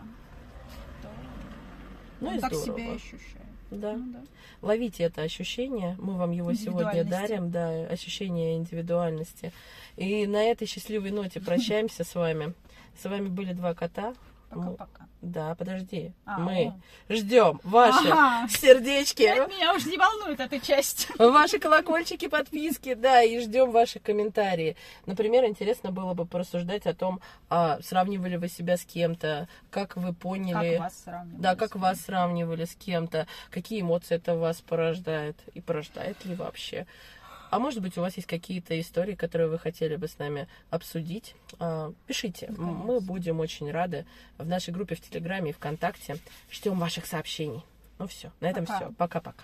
[1.02, 1.10] То
[2.22, 2.78] Ну он и так здорово.
[2.78, 3.52] себя ощущает.
[3.72, 3.94] Да.
[3.94, 4.22] Ну, да.
[4.62, 5.96] Ловите это ощущение.
[6.00, 9.52] Мы вам его сегодня дарим, да, ощущение индивидуальности.
[9.98, 12.54] И на этой счастливой ноте прощаемся с вами.
[13.02, 14.14] С вами были два кота.
[14.52, 15.06] Мы- Пока-пока.
[15.22, 16.14] Да, подожди.
[16.26, 16.74] А, Мы
[17.10, 17.14] о.
[17.14, 18.48] ждем ваши Ага.
[18.50, 19.22] сердечки.
[19.22, 21.08] Нет, меня уже не волнует эта часть.
[21.20, 24.76] Ваши колокольчики, подписки, да, и ждем ваши комментарии.
[25.06, 30.12] Например, интересно было бы порассуждать о том, а, сравнивали вы себя с кем-то, как вы
[30.14, 31.42] поняли, Как вас сравнивают?
[31.42, 36.88] да, как вас сравнивали с кем-то, какие эмоции это вас порождает и порождает ли вообще.
[37.52, 41.36] А может быть, у вас есть какие-то истории, которые вы хотели бы с нами обсудить?
[41.60, 42.46] А, Пишите.
[42.48, 42.64] Конечно.
[42.66, 44.06] Мы будем очень рады
[44.38, 46.16] в нашей группе в Телеграме и ВКонтакте.
[46.50, 47.62] Ждем ваших сообщений.
[48.00, 48.78] Ну все, на этом Пока.
[48.78, 48.94] все.
[48.98, 49.44] Пока-пока.